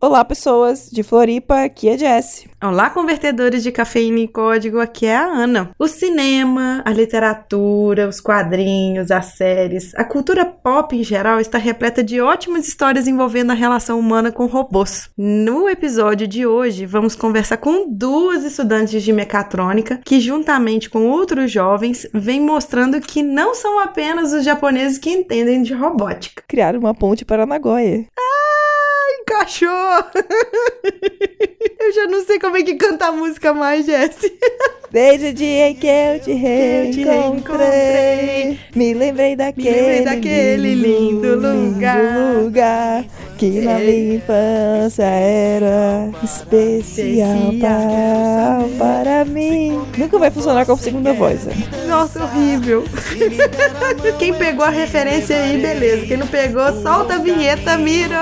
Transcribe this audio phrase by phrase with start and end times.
[0.00, 2.46] Olá, pessoas de Floripa, aqui é Jess.
[2.62, 5.72] Olá, convertedores de cafeína e código, aqui é a Ana.
[5.76, 12.00] O cinema, a literatura, os quadrinhos, as séries, a cultura pop em geral está repleta
[12.00, 15.10] de ótimas histórias envolvendo a relação humana com robôs.
[15.18, 21.50] No episódio de hoje, vamos conversar com duas estudantes de mecatrônica que, juntamente com outros
[21.50, 26.44] jovens, vêm mostrando que não são apenas os japoneses que entendem de robótica.
[26.46, 28.06] Criaram uma ponte para Nagoya.
[28.16, 28.27] Ah!
[29.20, 29.68] Encaixou!
[31.80, 34.32] eu já não sei como é que canta a música mais, Jesse.
[34.90, 41.34] Desde o dia em que eu te reencontrei, me lembrei daquele, me lembrei daquele lindo,
[41.34, 42.42] lindo lugar.
[42.42, 43.04] lugar
[43.38, 49.80] que na minha infância era especial, especial para mim.
[49.96, 51.44] Nunca vai funcionar com a segunda voz.
[51.44, 51.54] Né?
[51.86, 52.84] Nossa, horrível.
[54.18, 56.06] Quem pegou a referência aí, beleza.
[56.06, 58.14] Quem não pegou, solta a vinheta, Miro!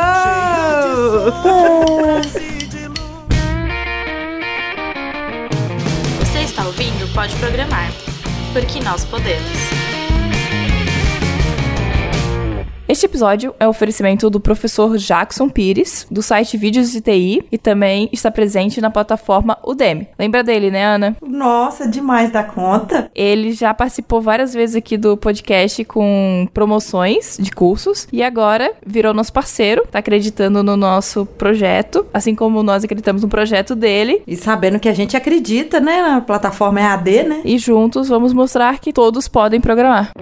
[6.21, 7.91] Você está ouvindo Pode Programar,
[8.53, 9.76] porque nós podemos.
[12.97, 17.59] Este episódio é um oferecimento do professor Jackson Pires, do site Vídeos de TI, e
[17.59, 20.09] também está presente na plataforma Udemy.
[20.19, 21.15] Lembra dele, né, Ana?
[21.21, 23.11] Nossa, demais da conta.
[23.15, 29.13] Ele já participou várias vezes aqui do podcast com promoções de cursos e agora virou
[29.13, 34.23] nosso parceiro, tá acreditando no nosso projeto, assim como nós acreditamos no projeto dele.
[34.27, 37.41] E sabendo que a gente acredita, né, na plataforma EAD, né?
[37.45, 40.13] E juntos vamos mostrar que todos podem programar.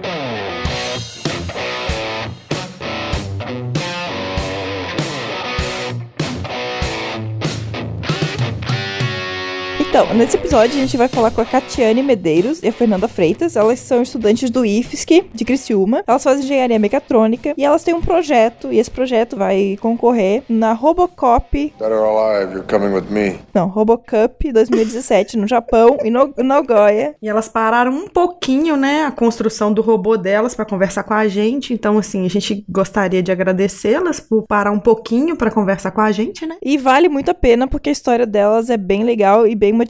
[9.95, 13.55] Então, nesse episódio a gente vai falar com a Catiane Medeiros e a Fernanda Freitas.
[13.55, 16.03] Elas são estudantes do IFSC de Criciúma.
[16.05, 20.73] Elas fazem engenharia mecatrônica e elas têm um projeto e esse projeto vai concorrer na
[20.73, 21.73] Robocop.
[21.79, 23.39] Or alive, you're coming with me.
[23.53, 27.15] Não, Robocup 2017 no Japão e no Nagoya.
[27.21, 31.25] E elas pararam um pouquinho, né, a construção do robô delas para conversar com a
[31.29, 31.73] gente.
[31.73, 36.11] Então, assim, a gente gostaria de agradecê-las por parar um pouquinho para conversar com a
[36.11, 36.57] gente, né?
[36.61, 39.84] E vale muito a pena porque a história delas é bem legal e bem motivadora.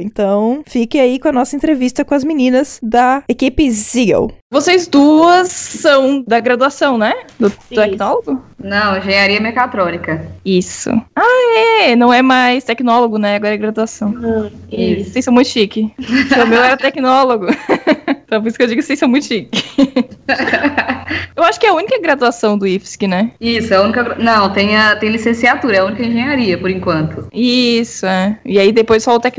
[0.00, 4.30] Então, fique aí com a nossa entrevista com as meninas da equipe Zeal.
[4.52, 7.14] Vocês duas são da graduação, né?
[7.38, 8.42] Do tecnólogo?
[8.58, 10.26] Não, engenharia mecatrônica.
[10.44, 10.90] Isso.
[11.14, 11.94] Ah, é!
[11.94, 13.36] Não é mais tecnólogo, né?
[13.36, 14.08] Agora é graduação.
[14.08, 15.12] Hum, isso.
[15.12, 15.92] Vocês são muito chique.
[16.42, 17.46] o meu era tecnólogo.
[18.26, 19.62] então, por isso que eu digo que vocês são muito chique.
[21.36, 23.30] eu acho que é a única graduação do IFSC, né?
[23.40, 24.16] Isso, é a única.
[24.16, 27.28] Não, tem, a, tem licenciatura, é a única engenharia, por enquanto.
[27.32, 28.36] Isso, é.
[28.44, 29.29] E aí depois só o tecnólogo,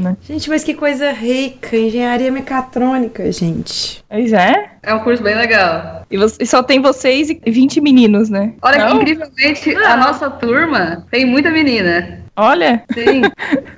[0.00, 0.16] né?
[0.22, 1.76] Gente, mas que coisa rica.
[1.76, 4.04] Engenharia mecatrônica, gente.
[4.08, 4.70] Pois é.
[4.82, 6.06] É um curso bem legal.
[6.10, 8.52] E, você, e só tem vocês e 20 meninos, né?
[8.62, 8.98] Olha Não?
[8.98, 12.20] que incrivelmente a nossa turma tem muita menina.
[12.36, 12.82] Olha!
[12.92, 13.22] Sim.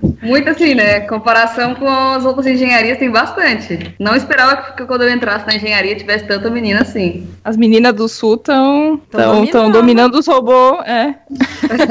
[0.23, 1.01] Muito assim, né?
[1.01, 3.95] Comparação com as outras engenharias, tem bastante.
[3.99, 7.27] Não esperava que quando eu entrasse na engenharia tivesse tanta menina assim.
[7.45, 9.73] As meninas do sul estão dominando.
[9.73, 11.15] dominando os robôs, é.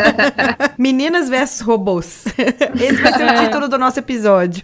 [0.77, 2.25] Meninas versus robôs.
[2.79, 3.33] Esse vai ser é.
[3.33, 4.63] o título do nosso episódio.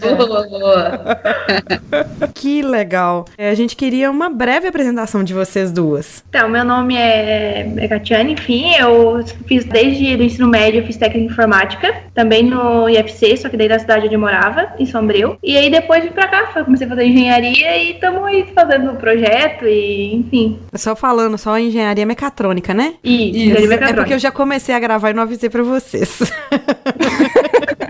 [0.00, 1.20] Boa, boa.
[2.34, 3.24] que legal.
[3.36, 6.24] É, a gente queria uma breve apresentação de vocês duas.
[6.28, 10.96] Então, meu nome é, é Catiane, enfim, eu fiz desde o ensino médio, eu fiz
[10.96, 14.86] técnica em informática, também no IFC, só que daí da cidade onde eu morava, em
[14.86, 15.36] Sombrio.
[15.42, 18.96] E aí depois vim pra cá, comecei a fazer engenharia e estamos aí fazendo o
[18.96, 20.58] projeto e enfim.
[20.74, 22.94] Só falando, só engenharia mecatrônica, né?
[23.02, 23.38] Isso, Isso.
[23.38, 23.90] engenharia mecatrônica.
[23.90, 26.20] É porque eu já comecei a gravar e não avisei pra vocês.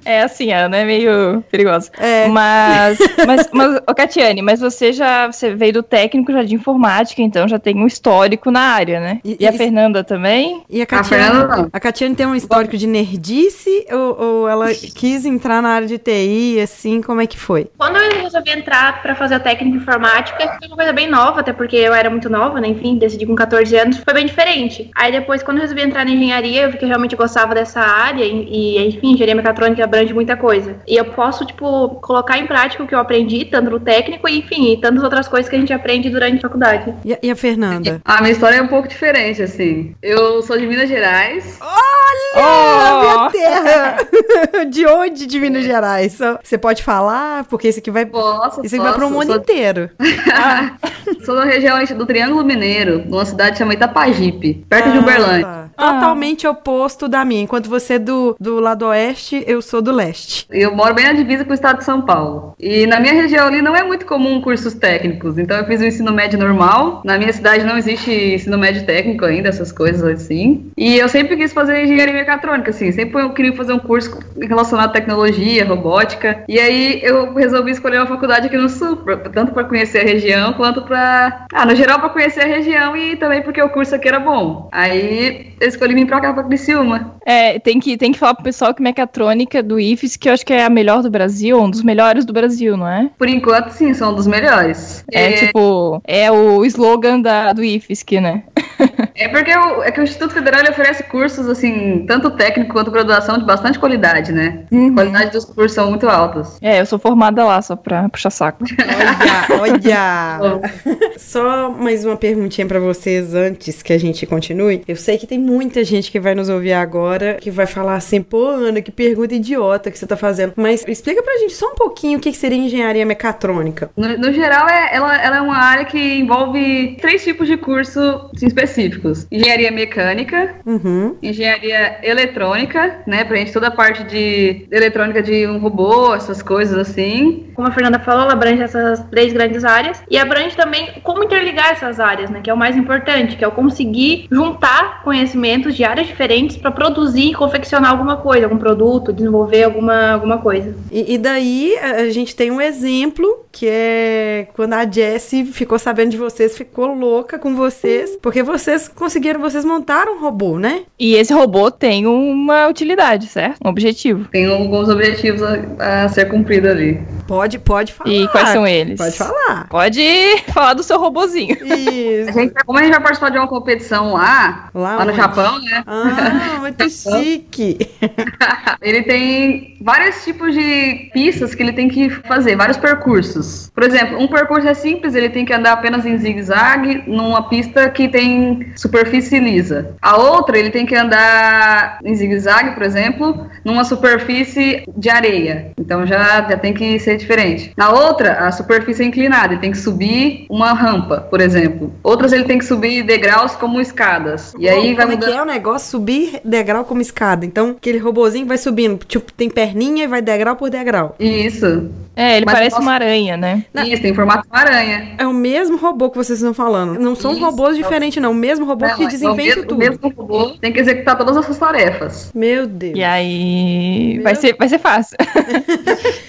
[0.04, 1.90] É assim, Ana, é meio perigosa.
[1.98, 2.28] É.
[2.28, 7.22] Mas, mas, mas ô, Catiane, mas você já você veio do técnico já de informática,
[7.22, 9.20] então já tem um histórico na área, né?
[9.24, 10.62] E, e a Fernanda também?
[10.68, 14.66] E a Catiane, a, Fernanda, a Catiane tem um histórico de nerdice ou, ou ela
[14.72, 17.70] quis entrar na área de TI, assim, como é que foi?
[17.78, 21.52] Quando eu resolvi entrar para fazer a técnica informática, foi uma coisa bem nova, até
[21.52, 22.68] porque eu era muito nova, né?
[22.68, 24.90] Enfim, decidi com 14 anos, foi bem diferente.
[24.94, 27.80] Aí depois, quando eu resolvi entrar na engenharia, eu vi que eu realmente gostava dessa
[27.80, 30.76] área e, e enfim, engenharia mecatrônica abrange muita coisa.
[30.88, 34.38] E eu posso, tipo, colocar em prática o que eu aprendi, tanto no técnico e,
[34.38, 36.94] enfim, e tantas outras coisas que a gente aprende durante a faculdade.
[37.04, 38.00] E, e a Fernanda?
[38.02, 39.94] A minha história é um pouco diferente, assim.
[40.02, 41.58] Eu sou de Minas Gerais.
[41.60, 42.32] Olha!
[42.34, 43.00] Oh!
[43.02, 43.96] Minha terra!
[44.70, 46.18] de onde de Minas Gerais?
[46.42, 47.44] Você pode falar?
[47.44, 48.06] Porque isso aqui vai.
[48.06, 49.36] Posso, isso aqui posso, vai pro mundo sou...
[49.36, 49.90] inteiro.
[50.32, 50.72] ah.
[51.24, 55.46] sou da região do Triângulo Mineiro, numa cidade chamada Itapajipe, perto ah, de Uberlândia.
[55.46, 55.62] Tá.
[55.76, 57.42] Totalmente oposto da minha.
[57.42, 60.46] Enquanto você é do, do lado oeste, eu sou do leste.
[60.50, 62.54] Eu moro bem na divisa com o estado de São Paulo.
[62.58, 65.38] E na minha região ali não é muito comum cursos técnicos.
[65.38, 67.02] Então eu fiz o ensino médio normal.
[67.04, 70.70] Na minha cidade não existe ensino médio técnico ainda, essas coisas assim.
[70.76, 72.90] E eu sempre quis fazer engenharia mecatrônica, assim.
[72.92, 76.44] Sempre eu queria fazer um curso relacionado à tecnologia, robótica.
[76.48, 80.04] E aí eu resolvi escolher uma faculdade aqui no sul, pra- tanto para conhecer a
[80.04, 83.94] região quanto para, ah, no geral para conhecer a região e também porque o curso
[83.94, 84.68] aqui era bom.
[84.72, 87.14] Aí eu escolhi vir para cá para Criciúma.
[87.24, 90.44] É, tem que, tem que falar pro pessoal que mecatrônica do IFES, que eu acho
[90.44, 93.10] que é a melhor do Brasil, um dos melhores do Brasil, não é?
[93.16, 95.02] Por enquanto, sim, são um dos melhores.
[95.10, 98.42] É, tipo, é o slogan da, do IFES, que, né?
[99.14, 103.38] É porque o, é que o Instituto Federal oferece cursos, assim, tanto técnico quanto graduação
[103.38, 104.64] de bastante qualidade, né?
[104.72, 106.58] A qualidade dos cursos são muito altas.
[106.62, 108.64] É, eu sou formada lá, só pra puxar saco.
[109.60, 110.60] Olha, olha.
[111.18, 114.82] Só mais uma perguntinha pra vocês antes que a gente continue.
[114.88, 118.22] Eu sei que tem muita gente que vai nos ouvir agora que vai falar assim,
[118.22, 120.52] pô, Ana, que pergunta idiota que você tá fazendo.
[120.56, 123.90] Mas explica pra gente só um pouquinho o que que seria engenharia mecatrônica.
[123.96, 128.00] No, no geral, é, ela, ela é uma área que envolve três tipos de curso
[128.34, 131.16] assim, específicos: engenharia mecânica, Uhum.
[131.22, 133.24] engenharia eletrônica, né?
[133.24, 137.50] Pra gente toda a parte de eletrônica de um robô, essas coisas assim.
[137.54, 141.70] Como a Fernanda falou, ela abrange essas três grandes áreas e abrange também como interligar
[141.72, 142.40] essas áreas, né?
[142.42, 146.70] Que é o mais importante, que é o conseguir juntar conhecimentos de áreas diferentes para
[146.70, 150.74] produzir e confeccionar alguma coisa, algum produto, desenvolver alguma, alguma coisa.
[150.90, 155.78] E, e daí a a gente tem um exemplo que é quando a Jessie ficou
[155.78, 160.82] sabendo de vocês, ficou louca com vocês, porque vocês conseguiram, vocês montaram um robô, né?
[160.98, 163.58] E esse robô tem uma utilidade, certo?
[163.64, 164.26] Um objetivo.
[164.30, 167.00] Tem alguns objetivos a, a ser cumprido ali.
[167.26, 168.10] Pode, pode falar.
[168.10, 168.98] E quais são eles?
[168.98, 169.68] Pode falar.
[169.68, 170.02] Pode
[170.48, 171.56] falar do seu robozinho.
[171.72, 172.32] A Isso.
[172.32, 175.14] gente, como a gente vai participar de uma competição lá, Lá lá no?
[175.14, 175.82] Japão, né?
[175.86, 177.78] Ah, muito chique.
[178.80, 179.41] Ele tem
[179.80, 183.70] vários tipos de pistas que ele tem que fazer, vários percursos.
[183.74, 187.88] Por exemplo, um percurso é simples, ele tem que andar apenas em zigue-zague numa pista
[187.90, 189.94] que tem superfície lisa.
[190.00, 195.72] A outra, ele tem que andar em zigue-zague, por exemplo, numa superfície de areia.
[195.78, 197.72] Então já, já tem que ser diferente.
[197.76, 201.92] Na outra, a superfície é inclinada, ele tem que subir uma rampa, por exemplo.
[202.02, 204.52] Outras ele tem que subir degraus como escadas.
[204.58, 205.34] E aí Como vai é que mudando.
[205.38, 205.90] é o negócio?
[205.90, 207.44] Subir degrau como escada.
[207.44, 211.14] Então, aquele robozinho vai subindo, tipo, tem perninha e vai degrau por degrau.
[211.18, 211.90] Isso.
[212.14, 213.64] É, ele Mas parece nossa- uma aranha, né?
[213.86, 215.14] Isso, tem formato de uma aranha.
[215.16, 216.98] É o mesmo robô que vocês estão falando.
[217.00, 217.40] Não são Isso.
[217.40, 218.32] robôs diferentes, não.
[218.32, 219.74] O mesmo robô Não, que é desempenha tudo.
[219.74, 222.30] O mesmo robô tem que executar todas essas tarefas.
[222.34, 222.98] Meu Deus.
[222.98, 224.14] E aí.
[224.16, 225.16] Meu Vai ser, vai ser fácil.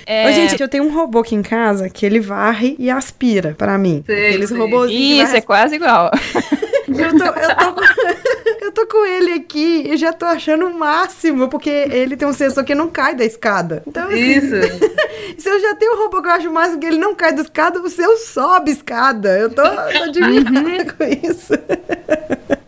[0.06, 3.56] É, Ô, gente, eu tenho um robô aqui em casa que ele varre e aspira
[3.58, 4.04] pra mim.
[4.06, 4.58] Sei, Aqueles sei.
[4.58, 5.28] robôzinhos.
[5.30, 6.12] Isso, é quase igual.
[6.86, 7.82] Eu tô, eu, tô
[8.74, 12.64] tô com ele aqui e já tô achando o máximo, porque ele tem um sensor
[12.64, 13.84] que não cai da escada.
[13.88, 14.56] Então, assim, Isso.
[15.38, 17.34] se eu já tenho um robô que eu acho o máximo que ele não cai
[17.34, 19.38] da escada, o seu sobe escada.
[19.38, 21.54] Eu tô, tô admirada com isso.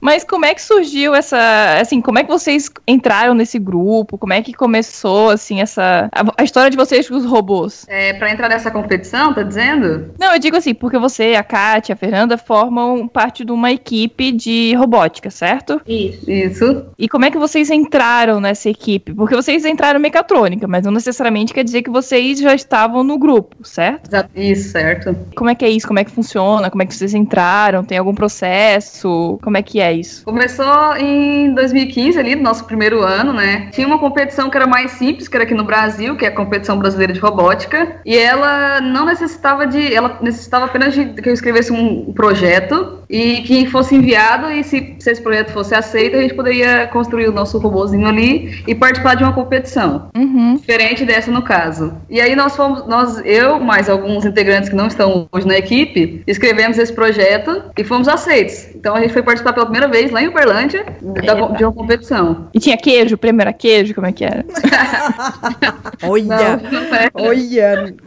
[0.00, 1.78] Mas como é que surgiu essa.
[1.80, 4.18] Assim, como é que vocês entraram nesse grupo?
[4.18, 6.08] Como é que começou, assim, essa.
[6.12, 7.86] A, a história de vocês com os robôs?
[7.88, 10.14] É, pra entrar nessa competição, tá dizendo?
[10.18, 14.32] Não, eu digo assim, porque você, a Kátia, a Fernanda formam parte de uma equipe
[14.32, 15.80] de robótica, certo?
[15.86, 16.30] Isso.
[16.30, 16.86] Isso.
[16.98, 19.14] E como é que vocês entraram nessa equipe?
[19.14, 23.18] Porque vocês entraram em mecatrônica, mas não necessariamente quer dizer que vocês já estavam no
[23.18, 24.10] grupo, certo?
[24.34, 25.16] Isso, certo.
[25.34, 25.86] Como é que é isso?
[25.86, 26.70] Como é que funciona?
[26.70, 27.84] Como é que vocês entraram?
[27.84, 29.35] Tem algum processo?
[29.42, 30.24] Como é que é isso?
[30.24, 33.68] Começou em 2015, ali, no nosso primeiro ano, né?
[33.72, 36.34] Tinha uma competição que era mais simples, que era aqui no Brasil, que é a
[36.34, 38.00] competição brasileira de robótica.
[38.04, 39.94] E ela não necessitava de.
[39.94, 44.50] Ela necessitava apenas de que eu escrevesse um projeto e que fosse enviado.
[44.50, 48.62] E se, se esse projeto fosse aceito, a gente poderia construir o nosso robôzinho ali
[48.66, 50.10] e participar de uma competição.
[50.16, 50.56] Uhum.
[50.56, 51.94] Diferente dessa no caso.
[52.08, 56.22] E aí nós fomos, nós, eu, mais alguns integrantes que não estão hoje na equipe,
[56.26, 58.68] escrevemos esse projeto e fomos aceitos.
[58.74, 62.48] Então a gente foi participar pela primeira vez lá em Uberlândia da- de uma competição.
[62.54, 63.16] E tinha queijo?
[63.16, 63.94] O prêmio era queijo?
[63.94, 64.44] Como é que era?
[66.02, 67.10] Olha, Não, não é.
[67.14, 67.94] olha.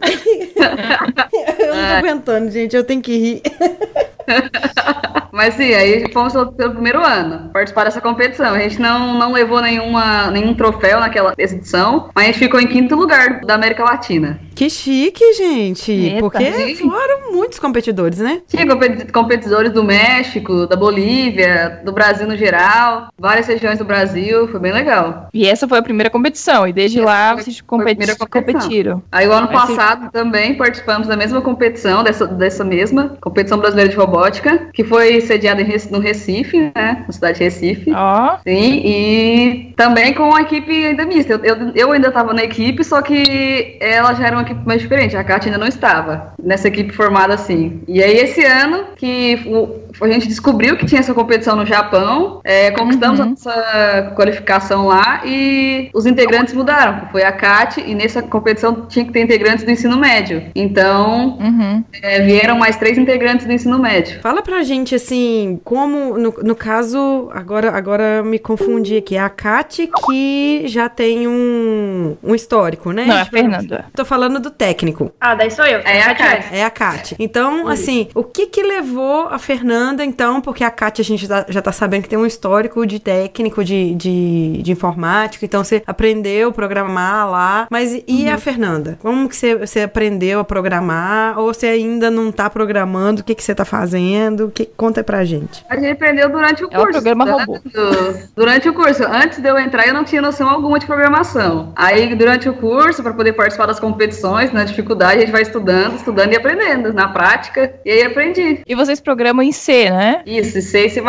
[1.58, 2.74] eu não tô aguentando, gente.
[2.76, 3.42] Eu tenho que rir.
[5.32, 8.52] Mas sim, aí fomos pelo, pelo primeiro ano participar dessa competição.
[8.54, 12.66] A gente não, não levou nenhuma, nenhum troféu naquela edição, mas a gente ficou em
[12.66, 14.38] quinto lugar da América Latina.
[14.60, 15.90] Que chique, gente.
[15.90, 16.18] Eita.
[16.20, 16.74] porque Sim.
[16.90, 18.42] foram muitos competidores, né?
[18.46, 24.48] Tinha competi- competidores do México, da Bolívia, do Brasil no geral, várias regiões do Brasil,
[24.48, 25.30] foi bem legal.
[25.32, 26.68] E essa foi a primeira competição.
[26.68, 29.02] E desde Essa lá foi- vocês competi competiram.
[29.10, 33.56] Aí o ano Mas se- passado também participamos da mesma competição, dessa, dessa mesma competição
[33.56, 37.04] brasileira de robótica, que foi sediada no Recife, né?
[37.06, 37.92] Na cidade de Recife.
[37.94, 41.32] Ó, Sim, e também com a equipe ainda mista.
[41.32, 44.80] Eu, eu, eu ainda estava na equipe, só que ela já era uma equipe mais
[44.80, 45.16] diferente.
[45.16, 47.82] A Kátia ainda não estava nessa equipe formada assim.
[47.88, 52.40] E aí, esse ano, que o- a gente descobriu que tinha essa competição no Japão,
[52.44, 53.26] é, conquistamos Uhum.
[53.26, 57.08] a nossa qualificação lá e os integrantes mudaram.
[57.12, 60.42] Foi a CAT e nessa competição tinha que ter integrantes do ensino médio.
[60.54, 61.84] Então, Uhum.
[62.02, 64.20] é, vieram mais três integrantes do ensino médio.
[64.20, 69.28] Fala pra gente, assim, como, no, no caso, agora, agora me confundi aqui, é a
[69.28, 73.04] Kate que já tem um, um histórico, né?
[73.04, 73.84] Não, é a Tipo, Fernanda.
[73.94, 75.12] Tô falando do técnico.
[75.20, 75.80] Ah, daí sou eu.
[75.80, 76.14] É a.
[76.14, 76.44] Kátia.
[76.52, 77.16] É a Kátia.
[77.20, 81.44] Então, assim, o que que levou a Fernanda, então, porque a Kátia a gente já,
[81.48, 85.82] já tá sabendo que tem um histórico de técnico de, de, de informática, então você
[85.86, 88.98] aprendeu a programar lá, mas e- e a Fernanda?
[89.00, 91.38] Como que você, você aprendeu a programar?
[91.38, 93.20] Ou você ainda não tá programando?
[93.20, 94.46] O que que você tá fazendo?
[94.46, 95.64] O que, conta pra gente.
[95.68, 96.92] A gente aprendeu durante o É o curso.
[96.92, 97.32] programa tá?
[97.32, 97.58] robô.
[98.36, 99.04] Durante o curso.
[99.04, 101.72] Antes de eu entrar, eu não tinha noção alguma de programação.
[101.76, 104.19] Aí, durante o curso, para poder participar das competições,
[104.52, 107.74] na dificuldade, a gente vai estudando, estudando e aprendendo na prática.
[107.84, 108.60] E aí aprendi.
[108.66, 110.22] E vocês programam em C, né?
[110.26, 111.02] Isso, C e C++.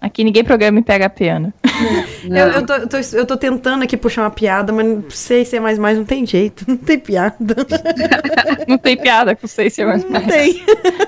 [0.00, 1.54] Aqui ninguém programa em PHP, Ana.
[2.24, 5.78] Eu, eu, tô, eu, tô, eu tô tentando aqui puxar uma piada, mas é mais
[5.78, 6.64] mais, não tem jeito.
[6.74, 7.36] Não tem piada.
[8.66, 9.84] Não tem piada com C, C++.
[9.84, 10.64] Não tem.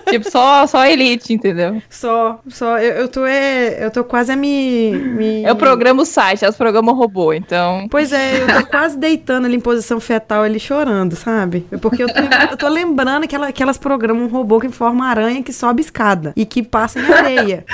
[0.08, 1.80] tipo, só, só elite, entendeu?
[1.88, 5.44] Só, só, eu, eu tô é, eu tô quase a me, me...
[5.44, 7.86] Eu programo o site, elas programam robô, então...
[7.90, 11.66] Pois é, eu tô quase deitando ali em posição fetal ali chorando, sabe?
[11.83, 12.21] Porque eu tô,
[12.52, 15.83] eu tô lembrando que, ela, que elas programam um robô que forma aranha que sobe
[15.83, 17.64] escada e que passa em areia.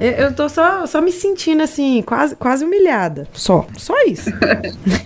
[0.00, 3.26] Eu, eu tô só, só me sentindo assim, quase, quase humilhada.
[3.32, 4.30] Só, só isso.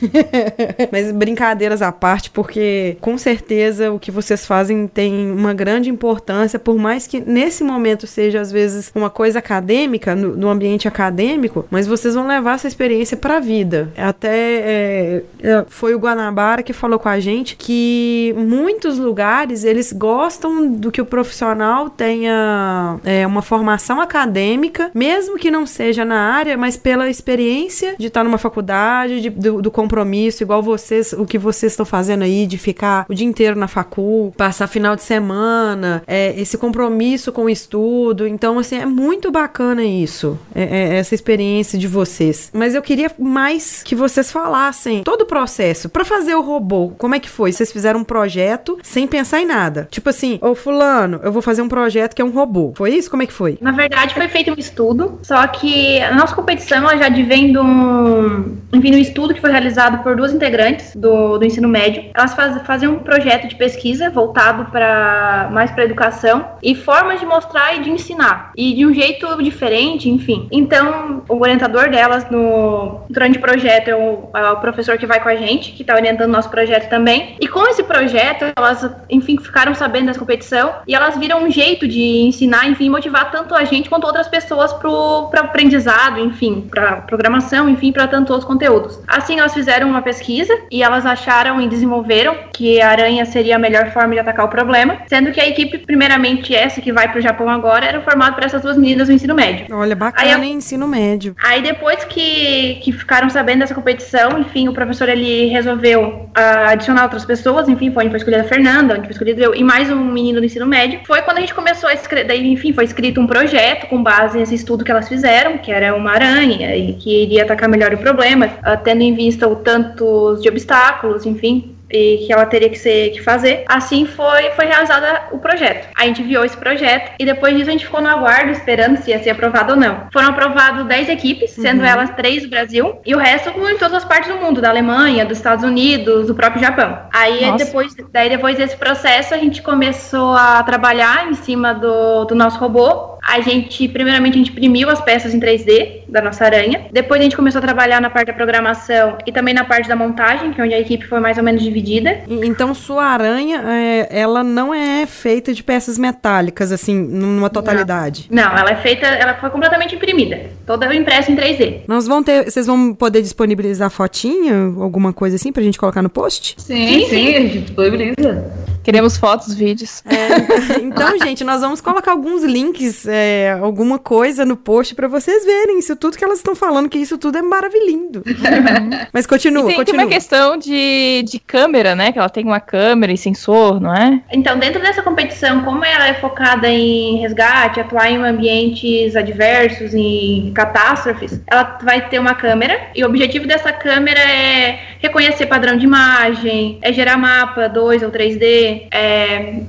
[0.93, 6.59] Mas brincadeiras à parte, porque com certeza o que vocês fazem tem uma grande importância,
[6.59, 11.65] por mais que nesse momento seja às vezes uma coisa acadêmica, no, no ambiente acadêmico,
[11.71, 13.91] mas vocês vão levar essa experiência pra vida.
[13.97, 19.93] Até é, é, foi o Guanabara que falou com a gente que muitos lugares eles
[19.93, 26.19] gostam do que o profissional tenha é, uma formação acadêmica, mesmo que não seja na
[26.35, 31.25] área, mas pela experiência de estar numa faculdade, de- do, do compromisso, igual vocês, o
[31.25, 35.03] que vocês estão fazendo aí, de ficar o dia inteiro na facul, passar final de
[35.05, 38.27] semana, é, esse compromisso com o estudo.
[38.27, 40.63] Então, assim, é muito bacana isso, é-
[40.95, 42.51] é essa experiência de vocês.
[42.53, 45.89] Mas eu queria mais que vocês falassem todo o processo.
[45.89, 47.53] Pra fazer o robô, como é que foi?
[47.53, 49.89] Vocês fizeram um projeto sem pensar em nada.
[49.91, 52.73] Tipo assim, ô fulano, eu vou fazer um projeto que é um robô.
[52.77, 53.11] Foi isso?
[53.11, 53.59] Como é que foi?
[53.61, 58.57] Na verdade, foi feito um estudo, só que a nossa competição já advém de um,
[58.73, 62.11] enfim, um estudo que foi realizado por duas integrantes do, do ensino médio.
[62.15, 67.27] Elas faz, faziam um projeto de pesquisa voltado para mais para educação e formas de
[67.27, 70.49] mostrar e de ensinar e de um jeito diferente, enfim.
[70.51, 75.21] Então, o orientador delas no durante o projeto é o, é o professor que vai
[75.21, 77.37] com a gente, que está orientando o nosso projeto também.
[77.41, 81.87] E com esse projeto, elas, enfim, ficaram sabendo dessa competição e elas viram um jeito
[81.87, 87.69] de ensinar, enfim, motivar tanto a gente quanto outras pessoas para aprendizado, enfim, para programação,
[87.69, 89.01] enfim, para tantos outros conteúdos.
[89.07, 93.59] Assim, elas fizeram uma pesquisa e elas acharam e desenvolveram que a aranha seria a
[93.59, 97.19] melhor forma de atacar o problema, sendo que a equipe, primeiramente essa que vai para
[97.19, 99.67] o Japão agora, era formada por essas duas meninas do ensino médio.
[99.75, 100.55] Olha, Aí bacana, hein?
[100.55, 101.35] Ensino médio.
[101.43, 106.29] Aí depois que, que ficaram sabendo dessa competição, enfim, o professor ele resolveu
[106.69, 109.91] adicionar outras pessoas, enfim, foi foi escolhida a Fernanda, onde foi escolhido eu e mais
[109.91, 111.01] um menino do ensino médio.
[111.07, 114.39] Foi quando a gente começou a escrever, daí, enfim, foi escrito um projeto com base
[114.39, 117.99] nesse estudo que elas fizeram, que era uma aranha e que iria atacar melhor o
[117.99, 118.49] problema,
[118.85, 123.21] tendo em vista o tantos de obstáculos, enfim, e que ela teria que ser que
[123.21, 123.65] fazer.
[123.69, 125.89] Assim foi foi realizada o projeto.
[125.97, 129.11] A gente enviou esse projeto e depois disso a gente ficou no aguardo esperando se
[129.11, 130.09] ia ser aprovado ou não.
[130.13, 134.05] Foram aprovados 10 equipes, sendo elas três do Brasil e o resto em todas as
[134.05, 136.99] partes do mundo, da Alemanha, dos Estados Unidos, do próprio Japão.
[137.13, 137.65] Aí Nossa.
[137.65, 142.59] depois daí depois desse processo a gente começou a trabalhar em cima do, do nosso
[142.59, 143.19] robô.
[143.23, 146.87] A gente, primeiramente, a gente imprimiu as peças em 3D da nossa aranha.
[146.93, 149.97] Depois a gente começou a trabalhar na parte da programação e também na parte da
[149.97, 152.21] montagem, que é onde a equipe foi mais ou menos dividida.
[152.29, 158.27] Então, sua aranha, é, ela não é feita de peças metálicas, assim, numa totalidade.
[158.31, 161.83] Não, ela é feita, ela foi completamente imprimida, toda impressa em 3D.
[161.87, 166.11] Nós vamos ter, vocês vão poder disponibilizar fotinha, alguma coisa assim, pra gente colocar no
[166.11, 166.57] post?
[166.59, 168.72] Sim, sim, a gente disponibiliza.
[168.83, 170.03] Queremos fotos, vídeos.
[170.07, 175.45] É, então, gente, nós vamos colocar alguns links, é, alguma coisa no post pra vocês
[175.45, 178.23] verem isso tudo que elas estão falando, que isso tudo é maravilhindo.
[179.13, 180.05] Mas continua, E tem, tem continua.
[180.05, 182.13] uma questão de, de câmera, né?
[182.13, 184.21] Que ela tem uma câmera e sensor, não é?
[184.33, 190.53] Então, dentro dessa competição, como ela é focada em resgate, atuar em ambientes adversos, em
[190.55, 195.85] catástrofes, ela vai ter uma câmera e o objetivo dessa câmera é reconhecer padrão de
[195.85, 199.63] imagem, é gerar mapa 2 ou 3D, reconhecer é,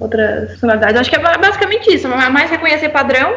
[0.00, 1.00] outras funcionalidades.
[1.00, 3.34] Acho que é basicamente isso, mais reconhecer padrão,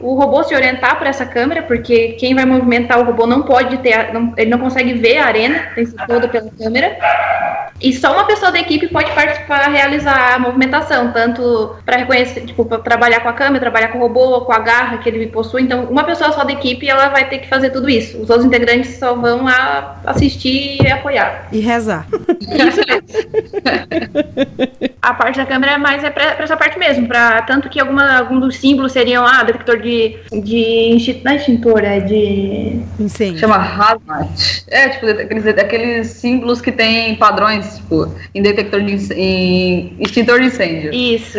[0.00, 3.78] o robô se orientar por essa câmera, porque quem vai movimentar o robô não pode
[3.78, 6.96] ter, não, ele não consegue ver a arena, tem que ser toda pela câmera.
[7.80, 12.64] E só uma pessoa da equipe pode participar, realizar a movimentação, tanto para reconhecer, tipo,
[12.64, 15.62] para trabalhar com a câmera, trabalhar com o robô, com a garra que ele possui.
[15.62, 18.18] Então, uma pessoa só da equipe, ela vai ter que fazer tudo isso.
[18.18, 21.48] Os outros integrantes só vão a assistir e apoiar.
[21.50, 22.06] E rezar.
[22.40, 23.02] Isso mesmo.
[25.00, 27.80] a parte da câmera é mais é pra, pra essa parte mesmo, para tanto que
[27.80, 32.80] alguma, algum dos símbolos seriam, ah, detector de, de não é extintor, é de...
[32.98, 33.38] Incêndio.
[33.38, 34.64] Chama hazmat.
[34.68, 40.46] É, tipo, aqueles, aqueles símbolos que tem padrões, tipo, em detector de em extintor de
[40.46, 40.92] incêndio.
[40.92, 41.38] Isso.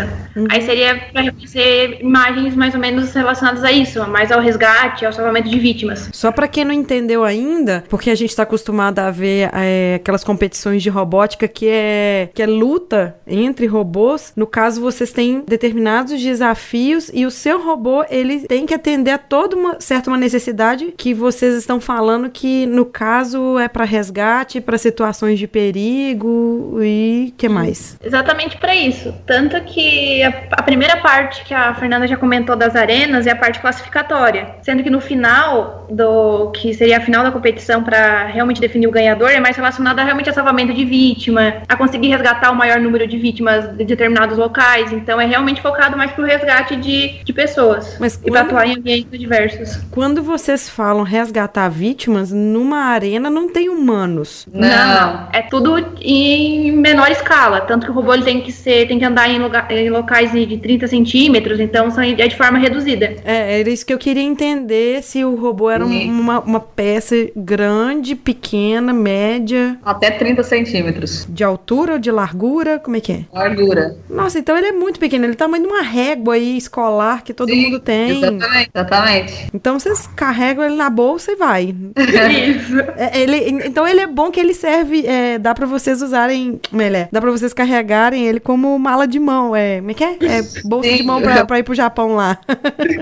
[0.50, 5.14] Aí seria para reconhecer imagens mais ou menos relacionadas a isso, mais ao resgate, ao
[5.14, 6.10] salvamento de vítimas.
[6.12, 10.24] Só pra quem não entendeu ainda, porque a gente tá acostumado a ver é, aquelas
[10.24, 12.93] competições de robótica que é que é luta
[13.26, 14.34] entre robôs.
[14.36, 19.18] No caso, vocês têm determinados desafios e o seu robô ele tem que atender a
[19.18, 24.62] toda uma certa uma necessidade que vocês estão falando que no caso é pra resgate,
[24.62, 27.98] pra situações de perigo e que mais?
[28.04, 29.14] Exatamente para isso.
[29.26, 33.36] Tanto que a, a primeira parte que a Fernanda já comentou das arenas é a
[33.36, 34.56] parte classificatória.
[34.62, 38.92] Sendo que no final, do que seria a final da competição para realmente definir o
[38.92, 43.08] ganhador, é mais relacionada realmente a salvamento de vítima, a conseguir resgatar o maior número
[43.08, 44.92] de vítimas de determinados locais.
[44.94, 47.98] Então é realmente focado mais pro resgate de, de pessoas.
[48.00, 49.80] Mas E para quando- atuar em ambientes diversos.
[49.92, 54.48] Quando vocês falam resgatar vítimas, numa arena não tem humanos.
[54.54, 55.28] Não.
[55.34, 57.62] É tudo em menor escala.
[57.62, 60.32] Tanto que o robô ele tem que ser, tem que andar em, lugar- em locais
[60.32, 63.16] de de 30 centímetros, então são, é de forma reduzida.
[63.24, 67.16] É, era isso que eu queria entender, se o robô era um- uma, uma peça
[67.36, 71.26] grande, pequena, média, Até 30 centímetros.
[71.30, 73.26] de altura ou de largura, como é que é?
[73.34, 73.96] Largura.
[74.10, 77.24] Nossa, então ele é muito pequeno, ele é o tamanho de uma régua aí escolar
[77.24, 78.18] que todo Sim, mundo tem.
[78.18, 79.48] Exatamente, exatamente.
[79.54, 81.76] Então vocês carregam ele na bolsa e vai.
[81.98, 82.80] Isso.
[82.98, 87.08] É, ele, então ele é bom que ele serve, é, dá pra vocês usarem, melhor,
[87.12, 90.18] dá pra vocês carregarem ele como mala de mão, é, como é que é?
[90.22, 90.98] É bolsa Sim.
[90.98, 92.38] de mão pra, pra ir pro Japão lá.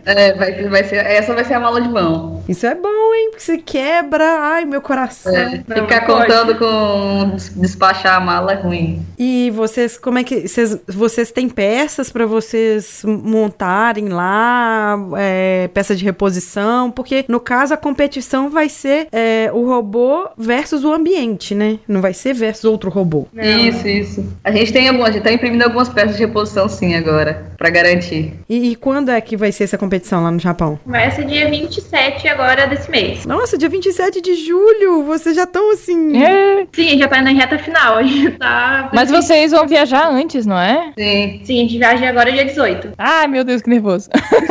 [0.06, 2.44] É, vai, vai ser, essa vai ser a mala de mão.
[2.48, 3.30] Isso é bom, hein?
[3.32, 5.36] Porque se quebra, ai, meu coração.
[5.36, 6.02] É, ficar não pode.
[6.06, 9.06] contando com des- despachar a mala é ruim.
[9.18, 15.96] E vocês, como é que vocês, vocês têm peças pra vocês montarem lá, é, peça
[15.96, 16.90] de reposição?
[16.90, 21.78] Porque no caso a competição vai ser é, o robô versus o ambiente, né?
[21.88, 23.28] Não vai ser versus outro robô.
[23.32, 23.44] Não.
[23.44, 24.26] Isso, isso.
[24.44, 27.70] A gente tem algumas, a gente tá imprimindo algumas peças de reposição sim agora, pra
[27.70, 28.34] garantir.
[28.50, 30.80] E, e quando é que vai ser essa competição lá no Japão?
[30.84, 33.26] Começa dia 27 agora desse mês.
[33.26, 35.04] Nossa, dia 27 de julho!
[35.04, 36.20] Vocês já estão assim.
[36.22, 37.98] É, Sim, a gente já tá indo em reta final.
[37.98, 38.90] A gente tá.
[38.94, 40.92] Mas vocês vão viajar antes, não é?
[40.98, 41.42] Sim.
[41.44, 42.94] Sim, a gente viaja agora dia 18.
[42.98, 44.10] Ai, meu Deus, que nervoso.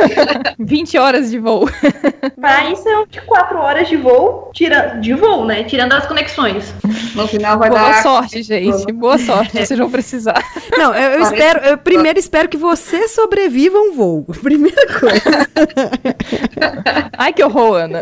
[0.59, 1.67] 20 horas de voo.
[2.71, 4.99] Isso são de 4 horas de voo, tira...
[5.01, 5.63] de voo, né?
[5.63, 6.73] Tirando as conexões.
[7.15, 8.03] No final vai Boa dar.
[8.03, 8.91] sorte, gente.
[8.93, 9.51] Boa sorte.
[9.51, 10.43] Vocês vão precisar.
[10.77, 14.25] Não, eu, eu espero, eu primeiro espero que você sobreviva um voo.
[14.41, 15.49] Primeira coisa.
[17.17, 18.01] Ai, que horror, Ana.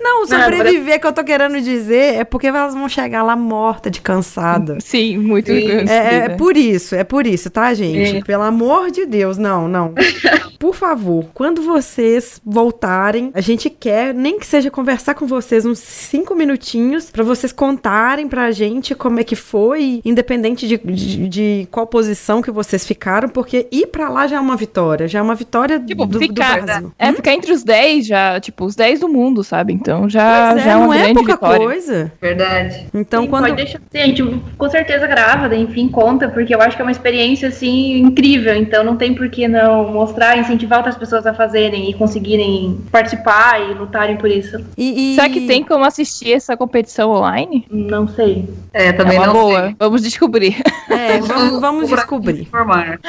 [0.00, 4.00] Não, sobreviver que eu tô querendo dizer é porque elas vão chegar lá morta de
[4.00, 4.78] cansada.
[4.80, 5.46] Sim, muito.
[5.46, 5.84] Sim.
[5.88, 8.10] É, é por isso, é por isso, tá, gente?
[8.10, 8.22] Sim.
[8.22, 9.94] Pelo amor de Deus, não, não.
[10.58, 15.78] Por favor, quando vocês voltarem, a gente quer, nem que seja conversar com vocês uns
[15.78, 21.68] cinco minutinhos, pra vocês contarem pra gente como é que foi, independente de, de, de
[21.70, 25.22] qual posição que vocês ficaram, porque ir pra lá já é uma vitória, já é
[25.22, 26.92] uma vitória Tipo, do, do ficar, Brasil.
[26.98, 29.74] é, ficar entre os 10 já, tipo, os 10 do mundo, sabe?
[29.74, 31.58] Então já, Pois já é, é uma não é grande pouca vitória.
[31.66, 32.12] coisa.
[32.18, 32.86] Verdade.
[32.94, 33.42] Então, Sim, quando.
[33.44, 33.78] pode deixar.
[33.90, 36.90] Sim, a gente com certeza grava, daí, enfim, conta, porque eu acho que é uma
[36.92, 38.54] experiência, assim, incrível.
[38.56, 43.60] Então não tem por que não mostrar, incentivar outras pessoas a fazerem e conseguirem participar
[43.70, 44.58] e lutarem por isso.
[44.76, 47.66] E, e- Será que tem como assistir essa competição online?
[47.70, 48.48] Não sei.
[48.72, 49.62] É, É também uma não boa.
[49.66, 49.76] sei.
[49.78, 50.56] Vamos descobrir.
[50.90, 52.42] É, vamos, vamos descobrir.
[52.42, 53.00] Informar.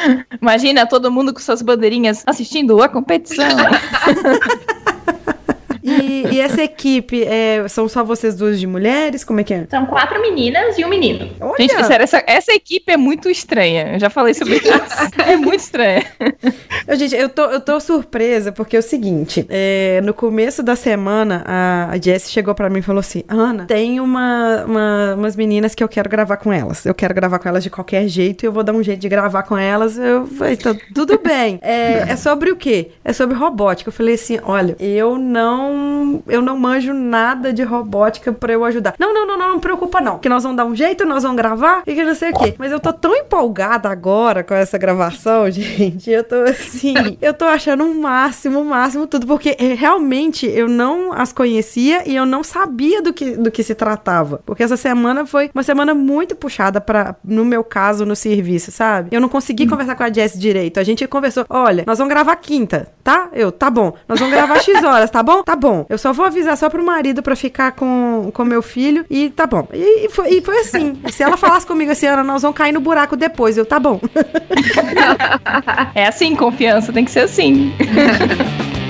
[0.42, 3.46] Imagina todo mundo com suas bandeirinhas assistindo a competição.
[6.38, 9.24] E, essa equipe, é, são só vocês duas de mulheres?
[9.24, 9.66] Como é que é?
[9.70, 11.30] São quatro meninas e um menino.
[11.40, 11.56] Olha!
[11.60, 13.94] Gente, sério, essa, essa equipe é muito estranha.
[13.94, 14.68] Eu já falei sobre isso.
[15.28, 16.06] É muito estranha.
[16.96, 21.44] Gente, eu tô, eu tô surpresa porque é o seguinte: é, no começo da semana,
[21.46, 25.76] a, a Jessie chegou pra mim e falou assim: Ana, tem uma, uma- umas meninas
[25.76, 26.86] que eu quero gravar com elas.
[26.86, 29.10] Eu quero gravar com elas de qualquer jeito e eu vou dar um jeito de
[29.10, 29.98] gravar com elas.
[29.98, 31.60] Eu falei: "Então, tudo bem.
[31.62, 32.92] É, é sobre o quê?
[33.04, 33.90] É sobre robótica.
[33.90, 38.96] Eu falei assim: olha, eu não eu não manjo nada de robótica pra eu ajudar.
[39.00, 41.38] Não, não, não, não, não preocupa não, que nós vamos dar um jeito, nós vamos
[41.38, 42.56] gravar e que não sei o quê.
[42.58, 46.10] Mas eu tô tão empolgada agora com essa gravação, gente.
[46.10, 49.74] Eu tô assim, eu tô achando o um máximo, o um máximo tudo, porque é,
[49.74, 54.42] realmente eu não as conhecia e eu não sabia do que, do que se tratava.
[54.46, 59.10] Porque essa semana foi uma semana muito puxada para no meu caso, no serviço, sabe?
[59.12, 59.70] Eu não consegui hum.
[59.70, 60.80] conversar com a Jess direito.
[60.80, 63.30] A gente conversou, olha, nós vamos gravar quinta, tá?
[63.34, 63.94] Eu, tá bom.
[64.08, 65.44] Nós vamos gravar X horas, tá bom?
[65.44, 65.86] Tá bom.
[65.90, 69.46] Eu só vou avisar só pro marido pra ficar com, com meu filho e tá
[69.46, 69.68] bom.
[69.72, 70.98] E, e, foi, e foi assim.
[71.10, 73.58] Se ela falasse comigo assim, Ana, nós vamos cair no buraco depois.
[73.58, 74.02] Eu, tá bom.
[75.96, 77.72] é assim, confiança, tem que ser assim.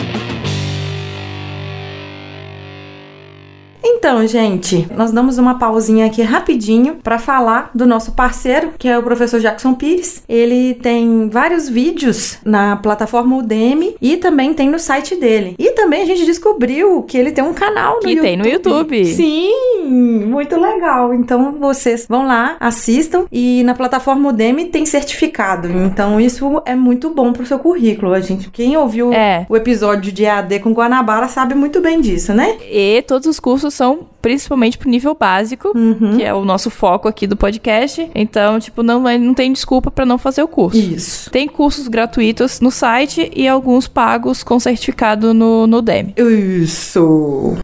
[3.90, 8.98] Então, gente, nós damos uma pausinha aqui rapidinho para falar do nosso parceiro, que é
[8.98, 10.24] o professor Jackson Pires.
[10.28, 15.56] Ele tem vários vídeos na plataforma Udemy e também tem no site dele.
[15.58, 18.28] E também a gente descobriu que ele tem um canal no que YouTube.
[18.28, 19.06] tem no YouTube.
[19.06, 21.14] Sim, muito legal.
[21.14, 25.70] Então vocês vão lá, assistam e na plataforma Udemy tem certificado.
[25.70, 28.14] Então isso é muito bom pro seu currículo.
[28.14, 29.46] A gente, quem ouviu é.
[29.50, 32.58] o episódio de AD com Guanabara sabe muito bem disso, né?
[32.70, 36.18] E todos os cursos são principalmente pro nível básico, uhum.
[36.18, 38.10] que é o nosso foco aqui do podcast.
[38.14, 40.78] Então, tipo, não, não tem desculpa para não fazer o curso.
[40.78, 41.30] Isso.
[41.30, 46.14] Tem cursos gratuitos no site e alguns pagos com certificado no, no DEM.
[46.18, 47.58] Isso.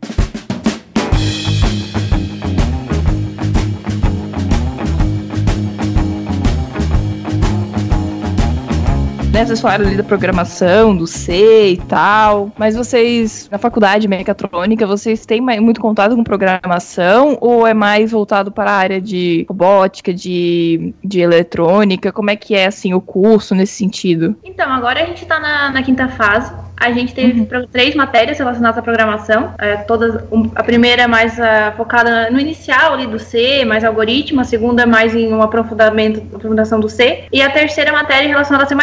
[9.33, 9.43] Né?
[9.43, 15.25] Vocês falaram ali da programação, do C e tal, mas vocês, na faculdade mecatrônica, vocês
[15.25, 20.93] têm muito contato com programação ou é mais voltado para a área de robótica, de,
[21.03, 22.11] de eletrônica?
[22.11, 24.35] Como é que é, assim, o curso nesse sentido?
[24.43, 27.67] Então, agora a gente está na, na quinta fase, a gente teve uhum.
[27.71, 29.53] três matérias relacionadas à programação.
[29.57, 33.85] É, todas, um, a primeira é mais uh, focada no inicial ali do C, mais
[33.85, 34.41] algoritmo.
[34.41, 37.23] A segunda é mais em um aprofundamento, aprofundação do C.
[37.31, 38.75] E a terceira matéria relacionada a C++.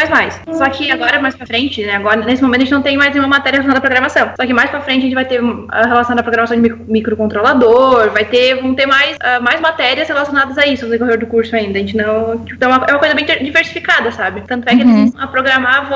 [0.51, 1.95] Só que agora, mais pra frente, né?
[1.95, 4.31] Agora, nesse momento, a gente não tem mais nenhuma matéria relacionada à programação.
[4.35, 8.09] Só que mais pra frente, a gente vai ter a relacionada à programação de microcontrolador,
[8.09, 11.55] vai ter, vão ter mais, uh, mais matérias relacionadas a isso no decorrer do curso
[11.55, 11.77] ainda.
[11.77, 12.43] A gente não...
[12.51, 14.41] Então, é uma coisa bem diversificada, sabe?
[14.47, 15.01] Tanto é que uhum.
[15.01, 15.87] eles a programar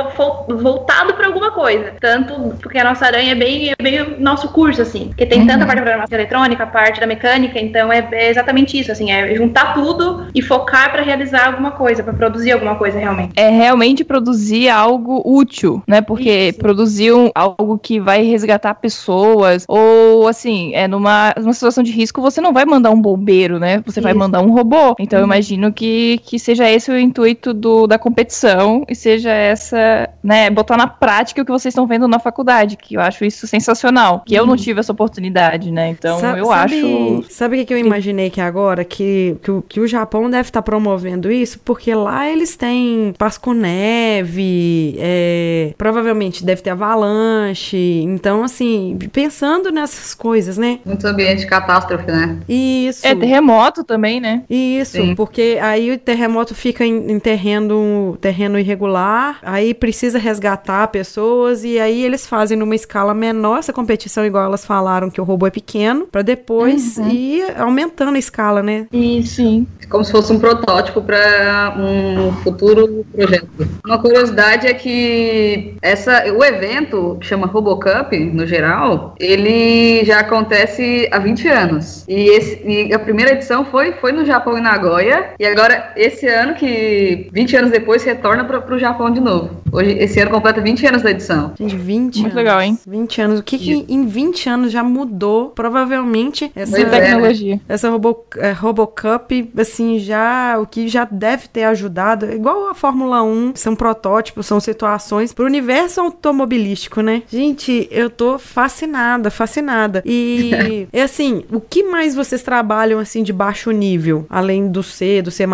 [0.48, 1.95] voltado para alguma coisa.
[2.00, 5.08] Tanto porque a nossa aranha é bem, é bem o nosso curso, assim.
[5.08, 5.48] Porque tem uhum.
[5.48, 9.12] tanta parte da programação eletrônica, a parte da mecânica, então é, é, exatamente isso, assim,
[9.12, 13.34] é juntar tudo e focar para realizar alguma coisa, para produzir alguma coisa realmente.
[13.36, 16.02] É realmente produzir algo útil, né?
[16.02, 16.60] Porque isso.
[16.60, 22.22] produzir um, algo que vai resgatar pessoas, ou assim, é numa, numa situação de risco,
[22.22, 23.82] você não vai mandar um bombeiro, né?
[23.86, 24.02] Você isso.
[24.02, 24.96] vai mandar um robô.
[25.00, 25.24] Então uhum.
[25.24, 30.50] eu imagino que, que seja esse o intuito do, da competição e seja essa, né,
[30.50, 34.24] botar na prática o que vocês estão vendo na faculdade, que eu acho isso sensacional.
[34.26, 34.40] Que uhum.
[34.40, 34.58] eu não uhum.
[34.58, 35.90] tive essa oportunidade, né?
[35.90, 37.26] Então Sa eu sabe, acho.
[37.30, 38.84] Sabe o que, que eu imaginei que agora?
[38.84, 43.54] Que, que, que o Japão deve estar tá promovendo isso, porque lá eles têm Páscoa
[43.54, 48.02] Neve, é, provavelmente deve ter avalanche.
[48.04, 50.80] Então, assim, pensando nessas coisas, né?
[50.86, 52.38] Muito ambiente de catástrofe, né?
[52.48, 53.06] Isso.
[53.06, 54.44] É terremoto também, né?
[54.50, 55.16] Isso, Sim.
[55.16, 61.80] porque aí o terremoto fica em, em terreno, terreno irregular, aí precisa resgatar pessoas e
[61.80, 65.50] aí eles fazem numa escala menor essa competição, igual elas falaram que o robô é
[65.52, 67.10] pequeno, para depois uhum.
[67.10, 68.88] ir aumentando a escala, né?
[68.92, 69.68] E sim.
[69.90, 73.50] Como se fosse um protótipo para um futuro projeto.
[73.86, 81.08] Uma curiosidade é que essa, o evento, que chama RoboCup, no geral, ele já acontece
[81.12, 82.06] há 20 anos.
[82.08, 86.28] E, esse, e a primeira edição foi, foi no Japão, em Nagoya, e agora, esse
[86.28, 89.50] ano, que 20 anos depois, retorna para o Japão de novo.
[89.76, 91.52] Hoje, esse ano completa 20 anos da edição.
[91.60, 92.34] Gente, 20 Muito anos.
[92.34, 92.80] legal, hein?
[92.88, 93.40] 20 anos.
[93.42, 95.50] O que, que em 20 anos já mudou?
[95.50, 97.60] Provavelmente essa é, tecnologia.
[97.68, 103.22] Essa Robo, é, RoboCup, assim, já o que já deve ter ajudado, igual a Fórmula
[103.22, 107.24] 1, são protótipos, são situações pro universo automobilístico, né?
[107.28, 110.02] Gente, eu tô fascinada, fascinada.
[110.06, 115.22] E, e assim, o que mais vocês trabalham assim de baixo nível, além do C,
[115.22, 115.46] do C++,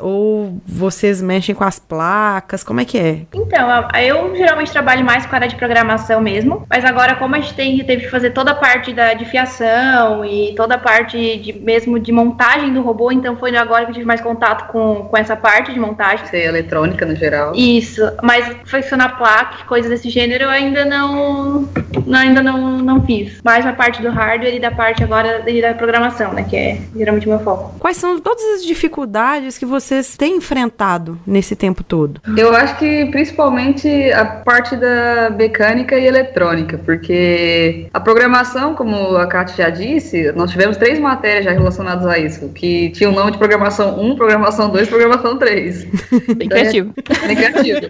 [0.00, 2.64] ou vocês mexem com as placas?
[2.64, 3.17] Como é que é?
[3.32, 3.68] Então,
[4.00, 7.54] eu geralmente trabalho mais com a área de programação mesmo, mas agora como a gente
[7.54, 11.52] tem, teve que fazer toda a parte da, de fiação e toda a parte de
[11.52, 15.16] mesmo de montagem do robô, então foi agora que eu tive mais contato com, com
[15.16, 16.26] essa parte de montagem.
[16.26, 17.52] Ser eletrônica no geral.
[17.54, 21.68] Isso, mas funcionar placa, coisas desse gênero, eu ainda não,
[22.06, 23.40] não ainda não, não fiz.
[23.44, 27.26] Mais a parte do hardware e da parte agora da programação, né, que é geralmente
[27.26, 27.74] o meu foco.
[27.78, 32.20] Quais são todas as dificuldades que vocês têm enfrentado nesse tempo todo?
[32.36, 39.26] Eu acho que principalmente a parte da mecânica e eletrônica, porque a programação, como a
[39.26, 43.32] Kátia já disse, nós tivemos três matérias já relacionadas a isso, que tinha o nome
[43.32, 45.84] de programação 1, programação 2, programação 3.
[46.36, 46.94] Bem criativo.
[47.26, 47.80] Bem criativo.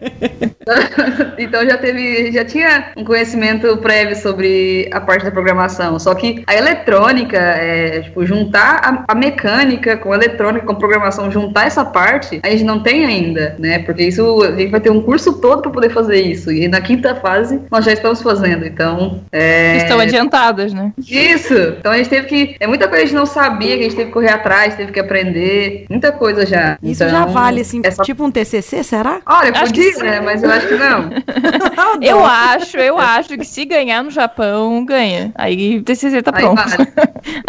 [1.38, 5.98] então já teve, já tinha um conhecimento prévio sobre a parte da programação.
[5.98, 10.76] Só que a eletrônica, é, tipo, juntar a, a mecânica com a eletrônica, com a
[10.76, 13.78] programação, juntar essa parte, a gente não tem ainda, né?
[13.80, 16.52] Porque isso a gente vai ter um curso todo para poder fazer isso.
[16.52, 18.66] E na quinta fase nós já estamos fazendo.
[18.66, 19.22] Então.
[19.32, 19.78] É...
[19.78, 20.92] Estão adiantadas, né?
[20.98, 21.54] Isso!
[21.78, 22.56] Então a gente teve que.
[22.60, 24.74] É muita coisa que a gente não sabia, que a gente teve que correr atrás,
[24.74, 25.86] teve que aprender.
[25.88, 26.76] Muita coisa já.
[26.82, 29.22] Isso Então, já vale, assim, essa- tipo um TCC, será?
[29.24, 30.20] Olha, Acho podia, que né?
[30.20, 31.08] Mas eu acho que não.
[32.02, 35.32] Eu acho, eu acho que se ganhar no Japão, ganha.
[35.34, 36.56] Aí o TCC tá Aí pronto.
[36.62, 36.88] vale.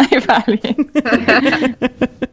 [0.00, 0.60] Aí vale.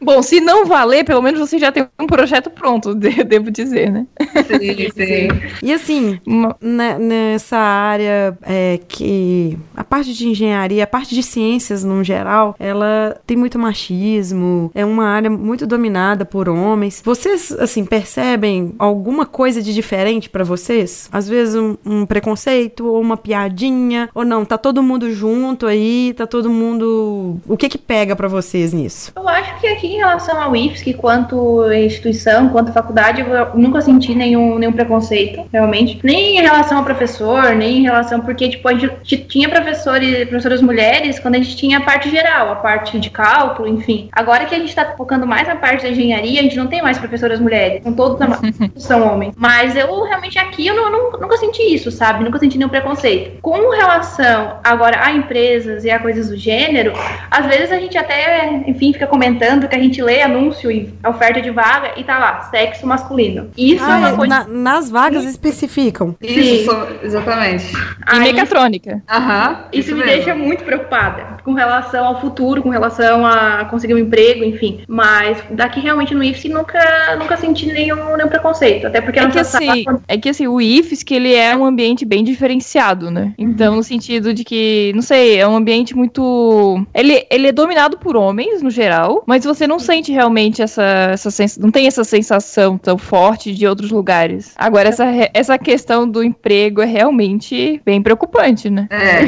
[0.07, 3.91] Bom, se não valer, pelo menos você já tem um projeto pronto, de- devo dizer,
[3.91, 4.07] né?
[4.47, 5.27] Sim, sim.
[5.61, 11.21] E assim, Uma- né, nessa área é, que a parte de engenharia, a parte de
[11.21, 17.01] ciências no geral, ela tem muito machismo, é uma área muito dominada por homens.
[17.03, 21.09] Vocês, assim, percebem alguma coisa de diferente pra vocês?
[21.11, 26.13] Às vezes um, um preconceito ou uma piadinha, ou não, tá todo mundo junto aí,
[26.15, 27.41] tá todo mundo...
[27.45, 29.11] O que que pega pra vocês nisso?
[29.13, 34.13] Eu acho que aqui em relação ao IFSC, quanto instituição, quanto faculdade, eu nunca senti
[34.13, 35.99] nenhum, nenhum preconceito, realmente.
[36.03, 38.21] Nem em relação ao professor, nem em relação.
[38.21, 42.51] Porque, tipo, a gente tinha professores, professoras mulheres quando a gente tinha a parte geral,
[42.51, 44.09] a parte de cálculo, enfim.
[44.11, 46.81] Agora que a gente tá focando mais na parte da engenharia, a gente não tem
[46.81, 47.81] mais professoras mulheres.
[47.83, 48.17] São todos
[48.77, 49.33] são homens.
[49.37, 52.23] Mas eu realmente aqui eu não- não- nunca senti isso, sabe?
[52.23, 53.39] Nunca senti nenhum preconceito.
[53.41, 56.93] Com relação agora a empresas e a coisas do gênero,
[57.31, 61.41] às vezes a gente até, enfim, fica comentando que a gente lê anúncio e oferta
[61.41, 63.49] de vaga e tá lá, sexo masculino.
[63.57, 64.27] Isso é uma Ah, coisa.
[64.27, 66.15] na- nas vagas especificam.
[66.21, 66.87] Isso, Sim.
[67.03, 67.65] exatamente.
[68.13, 69.01] E mecatrônica.
[69.09, 69.65] Aham.
[69.71, 70.11] Isso me mesmo.
[70.11, 74.81] deixa muito preocupada com relação ao futuro, com relação a conseguir um emprego, enfim.
[74.87, 78.87] Mas daqui realmente no IFSC nunca, nunca senti nenhum, nenhum preconceito.
[78.87, 81.33] Até porque É não que, precisa assim, falar- é que assim, o IFES, que ele
[81.33, 83.33] é um ambiente bem diferenciado, né?
[83.37, 86.83] Então, no sentido de que, não sei, é um ambiente muito.
[86.93, 91.31] Ele, ele é dominado por homens, no geral, mas você não sente realmente essa, essa
[91.31, 91.57] sens...
[91.57, 94.53] não tem essa sensação tão forte de outros lugares.
[94.55, 98.87] Agora, essa, essa questão do emprego é realmente bem preocupante, né?
[98.89, 99.25] É,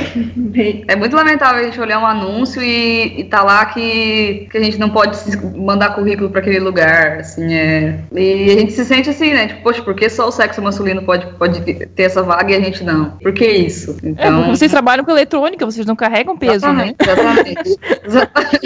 [0.94, 4.64] é muito lamentável a gente olhar um anúncio e, e tá lá que, que a
[4.64, 5.18] gente não pode
[5.58, 8.00] mandar currículo pra aquele lugar, assim, é.
[8.16, 9.48] E a gente se sente assim, né?
[9.48, 12.60] Tipo, poxa, por que só o sexo masculino pode, pode ter essa vaga e a
[12.62, 13.12] gente não?
[13.22, 13.98] Por que isso?
[14.04, 14.38] É, Então.
[14.38, 16.94] porque vocês trabalham com eletrônica, vocês não carregam peso, né?
[17.00, 18.60] Exatamente, exatamente.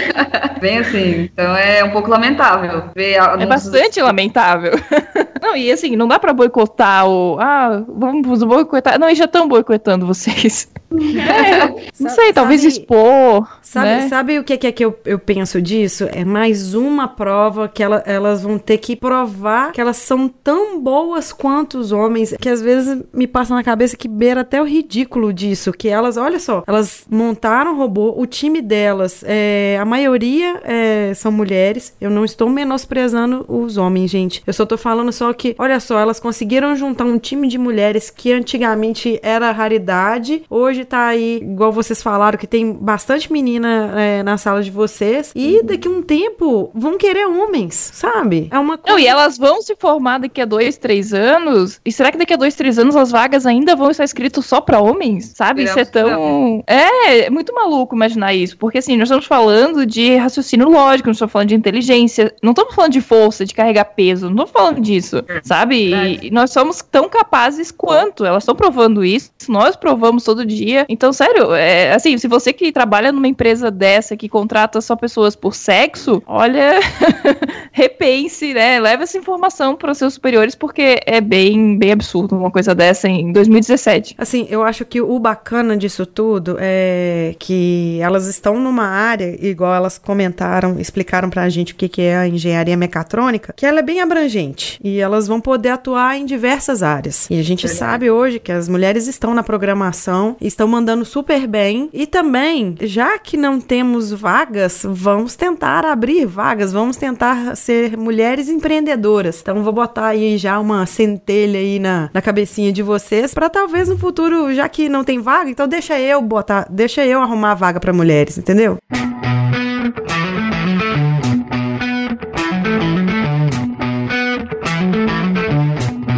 [0.60, 1.30] Bem assim.
[1.32, 4.72] Então é um pouco lamentável ver É bastante lamentável.
[5.40, 7.36] Não, e assim, não dá pra boicotar o.
[7.38, 8.98] Ah, vamos boicotar.
[8.98, 10.72] Não, eles já estão boicotando vocês.
[12.00, 13.58] Não sei, talvez Sabe- expor.
[13.60, 14.08] Sabe, né?
[14.08, 16.08] sabe o que, que é que eu, eu penso disso?
[16.12, 20.80] É mais uma prova que ela- elas vão ter que provar que elas são tão
[20.80, 24.64] boas quanto os homens, que às vezes me passa na cabeça que beira até o
[24.64, 29.84] ridículo disso, que elas, olha só, elas montaram um robô, o time delas, é, a
[29.84, 31.53] maioria é, são mulheres,
[32.00, 35.98] eu não estou menosprezando os homens, gente, eu só tô falando só que, olha só,
[35.98, 41.72] elas conseguiram juntar um time de mulheres que antigamente era raridade, hoje tá aí, igual
[41.72, 46.02] vocês falaram, que tem bastante menina é, na sala de vocês, e daqui a um
[46.02, 48.48] tempo vão querer homens, sabe?
[48.50, 49.00] É uma Não, coisa.
[49.00, 51.80] e elas vão se formar daqui a dois, três anos.
[51.84, 54.60] E será que daqui a dois, três anos as vagas ainda vão estar escritas só
[54.60, 55.32] pra homens?
[55.34, 55.64] Sabe?
[55.64, 56.62] Isso é tão.
[56.66, 58.56] É, é muito maluco imaginar isso.
[58.56, 62.74] Porque assim, nós estamos falando de raciocínio lógico, nós estamos falando de inteligência, não estamos
[62.74, 65.24] falando de força, de carregar peso, não estamos falando disso.
[65.42, 65.92] Sabe?
[66.22, 68.24] E, nós somos tão capazes quanto.
[68.24, 70.84] Elas estão provando isso, nós provamos todo dia.
[70.88, 75.36] Então, sério, é, assim, se você que trabalha numa empresa dessa que contrata só pessoas
[75.36, 76.80] por sexo, olha,
[77.72, 78.80] repense, né?
[78.80, 83.08] Leve essa informação para os seus superiores, porque é bem, bem absurdo uma coisa dessa
[83.08, 84.14] em 2017.
[84.18, 89.74] Assim, eu acho que o bacana disso tudo é que elas estão numa área, igual
[89.74, 93.82] elas comentaram, explicaram pra gente o que, que é a engenharia mecatrônica, que ela é
[93.82, 97.26] bem abrangente e elas vão poder atuar em diversas áreas.
[97.28, 101.90] E a gente sabe hoje que as mulheres estão na programação, estão mandando super bem
[101.92, 108.48] e também, já que não temos vagas, vamos tentar abrir vagas, vamos tentar ser mulheres
[108.48, 109.40] empreendedoras.
[109.42, 113.88] Então vou botar aí já uma centelha aí na, na cabecinha de vocês pra talvez
[113.88, 117.56] no futuro, já que não tem vaga, então deixa eu botar, deixa eu arrumar a
[117.56, 118.78] vaga pra mulheres, entendeu?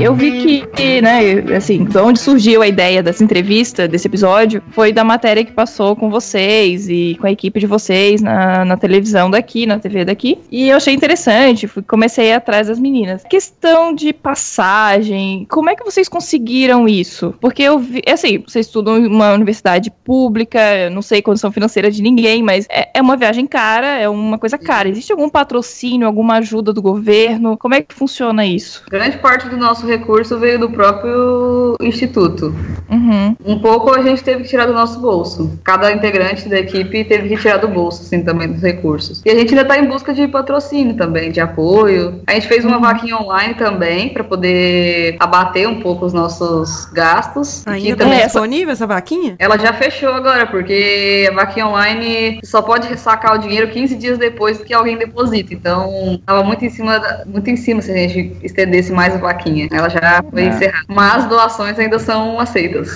[0.07, 1.21] Eu vi que que, né,
[1.57, 5.97] assim, de onde surgiu a ideia dessa entrevista, desse episódio, foi da matéria que passou
[5.97, 10.39] com vocês e com a equipe de vocês na, na televisão daqui, na TV daqui.
[10.51, 13.25] E eu achei interessante, fui, comecei atrás das meninas.
[13.29, 17.35] Questão de passagem, como é que vocês conseguiram isso?
[17.41, 22.03] Porque eu vi, assim, vocês estudam em uma universidade pública, não sei condição financeira de
[22.03, 24.89] ninguém, mas é, é uma viagem cara, é uma coisa cara.
[24.89, 27.57] Existe algum patrocínio, alguma ajuda do governo?
[27.57, 28.85] Como é que funciona isso?
[28.89, 32.55] Grande parte do nosso recurso veio do próprio instituto.
[32.91, 33.37] Uhum.
[33.45, 35.59] Um pouco a gente teve que tirar do nosso bolso.
[35.65, 39.23] Cada integrante da equipe teve que tirar do bolso, assim, também dos recursos.
[39.25, 42.21] E a gente ainda está em busca de patrocínio também, de apoio.
[42.27, 47.67] A gente fez uma vaquinha online também para poder abater um pouco os nossos gastos.
[47.67, 49.37] Ainda que tá também disponível essa vaquinha?
[49.39, 54.19] ela já fechou agora, porque a vaquinha online só pode sacar o dinheiro 15 dias
[54.19, 55.53] depois que alguém deposita.
[55.55, 59.19] Então, tava muito em cima, da- muito em cima se a gente estendesse mais a
[59.19, 59.69] vaquinha.
[59.73, 60.85] Ela já foi encerrada.
[60.89, 62.89] Mas doações ainda são aceitas.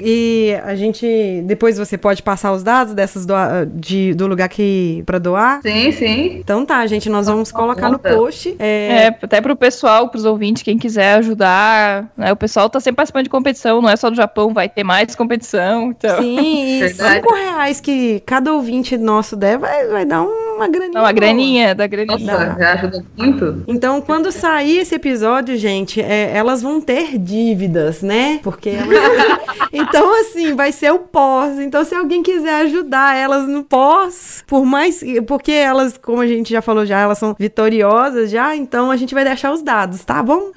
[0.00, 1.42] E, e a gente.
[1.44, 5.60] Depois você pode passar os dados dessas doa- de, do lugar que para doar?
[5.62, 6.36] Sim, sim.
[6.38, 8.54] Então tá, gente, nós vamos colocar no post.
[8.58, 12.32] É, É, até pro pessoal, pros ouvintes, quem quiser ajudar, né?
[12.32, 15.14] O pessoal tá sempre participando de competição, não é só do Japão, vai ter mais
[15.14, 16.20] competição, então...
[16.22, 17.14] Sim, e Verdade.
[17.16, 20.22] cinco reais que cada ouvinte nosso der vai, vai dar
[20.56, 20.92] uma graninha.
[20.92, 22.18] Não, uma graninha, da graninha.
[22.18, 23.64] Nossa, já ajuda muito.
[23.66, 28.40] Então, quando sair esse episódio, gente, é, elas vão ter dívidas, né?
[28.42, 29.42] Porque elas...
[29.74, 31.58] Então, assim, vai ser o pós.
[31.58, 35.02] Então, se alguém quiser ajudar elas no pós, por mais...
[35.26, 39.14] Porque elas, como a gente já falou já, elas são vitoriosas já, então a gente
[39.14, 40.50] vai deixar os dados, tá bom?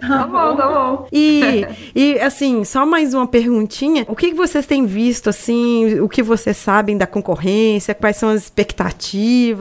[0.00, 1.08] Tá bom, tá bom.
[1.10, 4.04] E, e assim, só mais uma perguntinha.
[4.08, 7.94] O que que vocês têm visto, assim, o que vocês sabem da concorrência?
[7.94, 9.13] Quais são as expectativas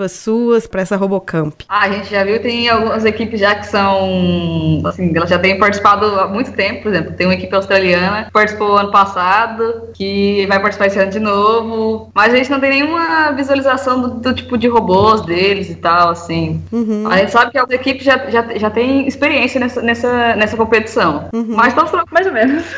[0.09, 1.53] suas para essa Robocamp?
[1.67, 5.57] Ah, a gente já viu, tem algumas equipes já que são, assim, elas já têm
[5.57, 10.45] participado há muito tempo, por exemplo, tem uma equipe australiana que participou ano passado, que
[10.47, 14.33] vai participar esse ano de novo, mas a gente não tem nenhuma visualização do, do
[14.33, 16.61] tipo de robôs deles e tal, assim.
[16.71, 17.07] Uhum.
[17.09, 21.29] A gente sabe que as equipes já, já, já têm experiência nessa, nessa, nessa competição,
[21.31, 22.63] mas estão Mais ou menos.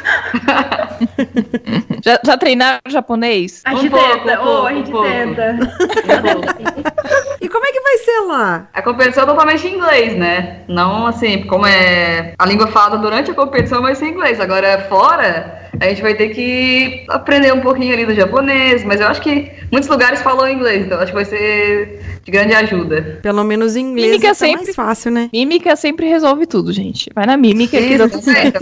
[2.03, 3.63] Já, já treinaram japonês?
[3.65, 4.39] A Um gente pouco, tenta.
[4.39, 5.57] um pouco, a gente um tenta.
[7.41, 8.67] E como é que vai ser lá?
[8.73, 10.61] A competição é totalmente em inglês, né?
[10.67, 14.39] Não assim, como é a língua falada durante a competição vai ser em inglês.
[14.39, 19.07] Agora, fora, a gente vai ter que aprender um pouquinho ali do japonês, mas eu
[19.07, 23.19] acho que muitos lugares falam inglês, então acho que vai ser de grande ajuda.
[23.21, 25.29] Pelo menos em inglês Mímica é sempre- mais fácil, né?
[25.31, 27.11] Mímica sempre resolve tudo, gente.
[27.13, 28.59] Vai na mímica que dá Isso, tudo certo.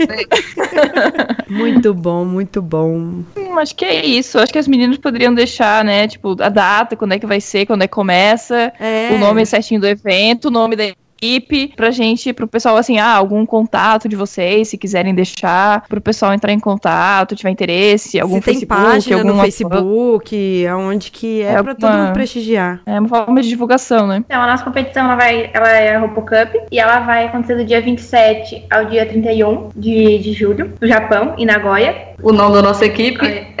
[1.48, 3.22] Muito bom, muito bom.
[3.36, 4.38] Hum, acho que é isso.
[4.38, 6.08] Acho que as meninas poderiam deixar, né?
[6.08, 9.08] Tipo, a data, quando é que vai ser, quando é que começa, É.
[9.14, 13.14] o nome certinho do evento, o nome da equipe, pra gente, pro pessoal, assim, ah,
[13.14, 18.34] algum contato de vocês, se quiserem deixar, pro pessoal entrar em contato, tiver interesse, algum
[18.36, 22.12] Se tem Facebook, página no alguma Facebook, aonde que é, É pra todo uma- mundo
[22.12, 22.80] prestigiar.
[22.84, 24.18] É uma forma de divulgação, né?
[24.26, 27.54] Então, a nossa competição ela vai, ela é a Robo Cup e ela vai acontecer
[27.56, 32.12] do dia 27 ao dia 31 de, de julho, no Japão, em Nagoya.
[32.22, 33.53] O nome da nossa equipe é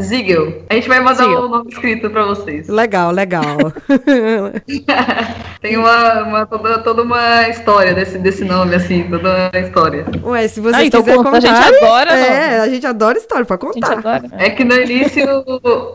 [0.00, 0.62] Zigel.
[0.68, 1.40] A gente vai mandar Zigel.
[1.42, 2.68] o nome escrito pra vocês.
[2.68, 3.44] Legal, legal.
[5.60, 10.04] Tem uma, uma- toda, toda uma história desse, desse nome, assim, toda uma história.
[10.22, 11.52] Ué, se você Ah, então quiser conta, contar...
[11.52, 12.60] a gente adora É, nome.
[12.60, 13.98] a gente adora história pra A gente contar.
[13.98, 14.22] adora.
[14.22, 14.46] né?
[14.46, 15.24] É que no início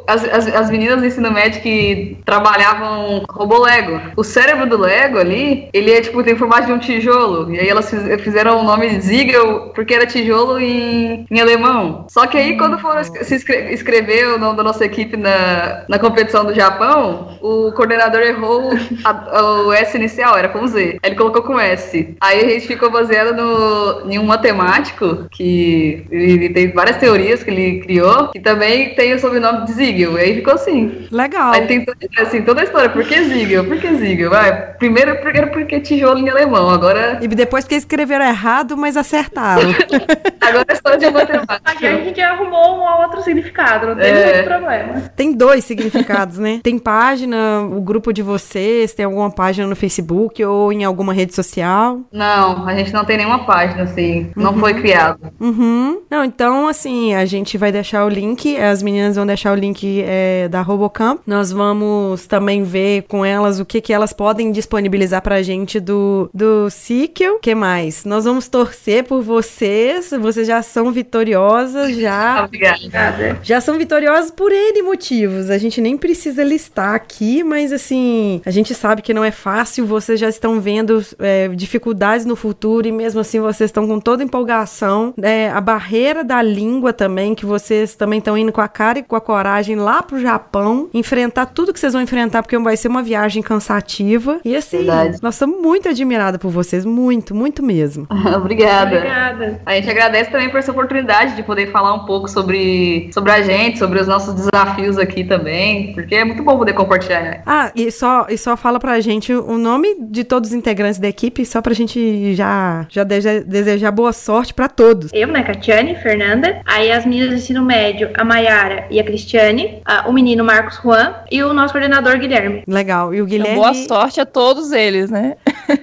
[0.08, 4.02] as, as, as meninas do ensino médio que trabalhavam robô Lego.
[4.18, 7.54] O cérebro do Lego ali, ele é tipo, tem formato de um tijolo.
[7.54, 12.06] E aí elas fiz- fizeram o nome Ziegel porque era tijolo em, em alemão.
[12.10, 16.00] Só que aí quando foram se escre- escrever o nome da nossa equipe na, na
[16.00, 18.72] competição do Japão, o coordenador errou
[19.04, 20.98] a- o S inicial, era com Z.
[21.04, 22.16] Aí ele colocou com S.
[22.22, 27.52] Aí a gente ficou baseado no, em um matemático que ele tem várias teorias que
[27.52, 30.18] ele criou, que também tem o sobrenome de Ziegel.
[30.18, 31.08] E aí ficou assim.
[31.12, 31.54] Legal.
[31.54, 32.90] Aí tem toda, assim, toda a história.
[32.90, 33.66] Por que Ziegel?
[33.66, 34.30] Por que Ziegel?
[34.30, 36.70] Vai, primeiro porque era porque tijolo em alemão.
[36.70, 39.70] Agora, E depois que escreveram errado, mas acertaram.
[40.42, 42.04] agora é só de Aqui a matemática.
[42.04, 44.34] gente arrumou um outro significado, não tem É.
[44.36, 45.02] muito problema.
[45.16, 46.60] Tem dois significados, né?
[46.64, 51.34] Tem página, o grupo de vocês, tem alguma página no Facebook ou em alguma rede
[51.34, 52.00] social?
[52.12, 54.32] Não, a gente não tem nenhuma página, assim.
[54.36, 55.20] Não foi criado.
[55.40, 56.02] Uhum.
[56.10, 60.04] Não, então, assim, a gente vai deixar o link, as meninas vão deixar o link
[60.06, 61.22] é, da Robocamp.
[61.26, 66.30] Nós vamos também ver com elas o que, que elas podem disponibilizar pra gente do,
[66.34, 67.36] do Sequel.
[67.36, 68.06] O que mais?
[68.06, 72.78] Nós vamos torcer por vocês, vocês já são vitoriosas, já, Obrigada.
[73.24, 73.40] Obrigada.
[73.44, 75.50] já são vitoriosas por N motivos.
[75.50, 79.86] A gente nem precisa listar aqui, mas assim, a gente sabe que não é fácil.
[79.86, 84.24] Vocês já estão vendo é, dificuldades no futuro e mesmo assim vocês estão com toda
[84.24, 85.14] empolgação.
[85.22, 89.04] É, a barreira da língua também, que vocês também estão indo com a cara e
[89.04, 92.88] com a coragem lá pro Japão, enfrentar tudo que vocês vão enfrentar, porque vai ser
[92.88, 94.40] uma viagem cansativa.
[94.44, 95.20] E assim, Verdade.
[95.22, 98.08] nós estamos muito admiradas por vocês, muito, muito mesmo.
[98.36, 98.98] Obrigada.
[98.98, 99.62] Obrigada.
[99.66, 103.42] A gente agradece também por essa oportunidade de poder falar um pouco sobre, sobre a
[103.42, 107.42] gente, sobre os nossos desafios aqui também, porque é muito bom poder compartilhar.
[107.46, 111.08] Ah, e só, e só fala pra gente o nome de todos os integrantes da
[111.08, 115.12] equipe, só pra gente já, já deseja- desejar boa sorte pra todos.
[115.14, 116.62] Eu, né, Catiane, Fernanda.
[116.66, 119.82] Aí as meninas do ensino médio, a Maiara e a Cristiane.
[119.86, 121.14] ah, o menino Marcos Juan.
[121.32, 122.64] E o nosso coordenador, Guilherme.
[122.68, 123.14] Legal.
[123.14, 123.56] E o Então, Guilherme.
[123.56, 125.36] boa sorte a todos eles, né?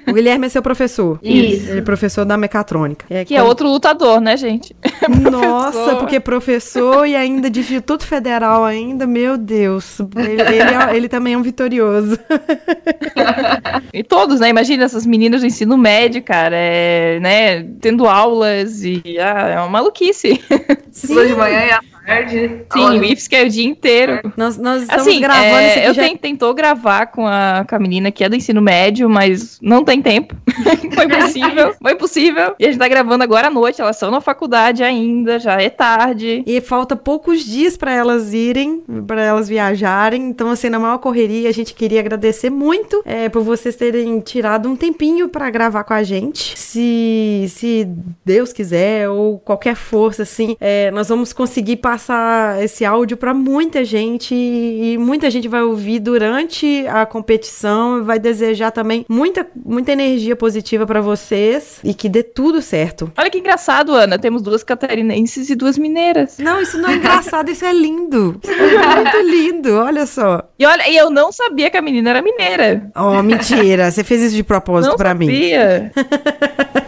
[0.09, 1.19] O Guilherme é seu professor.
[1.23, 1.71] Isso.
[1.71, 3.07] Ele é professor da mecatrônica.
[3.25, 4.75] Que é outro lutador, né, gente?
[5.31, 9.99] Nossa, porque professor e ainda de Instituto Federal ainda, meu Deus.
[10.17, 12.19] Ele, ele é- ele também é um vitorioso.
[13.93, 14.49] E todos, né?
[14.49, 17.63] Imagina essas meninas do ensino médio, cara, é, né?
[17.81, 20.41] Tendo aulas e ah, é uma maluquice.
[20.93, 21.81] Estudou de manhã e à
[22.11, 22.49] tarde.
[22.73, 24.33] Sim, Olha, o IFSC é o dia inteiro.
[24.37, 26.03] Nós, nós estamos Assim, gravando é, aqui eu já...
[26.03, 29.85] ten- tentou gravar com a, com a menina que é do ensino médio, mas não
[29.85, 30.35] tem tempo.
[30.95, 32.55] foi possível, foi possível.
[32.59, 35.71] E a gente tá gravando agora à noite, elas estão na faculdade ainda, já é
[35.71, 36.43] tarde.
[36.47, 40.29] E falta poucos dias para elas irem, para elas viajarem.
[40.29, 44.69] Então, assim, na maior correria, a gente queria agradecer muito é, por vocês terem tirado
[44.69, 46.59] um tempinho para gravar com a gente.
[46.59, 47.89] Se, se
[48.25, 52.00] Deus quiser, ou qualquer força, assim, é, nós vamos conseguir passar
[52.61, 58.71] esse áudio para muita gente e muita gente vai ouvir durante a competição, vai desejar
[58.71, 63.11] também muita, muita energia positiva para vocês e que dê tudo certo.
[63.17, 64.19] Olha que engraçado, Ana.
[64.19, 66.39] Temos duas catarinenses e duas mineiras.
[66.39, 68.41] Não, isso não é engraçado, isso é lindo.
[68.43, 70.49] Isso é muito lindo, olha só.
[70.59, 72.91] E olha, e eu não sabia que a menina era mineira.
[72.97, 73.91] Oh, mentira.
[73.91, 75.27] Você fez isso de propósito não pra mim.
[75.27, 75.93] sabia.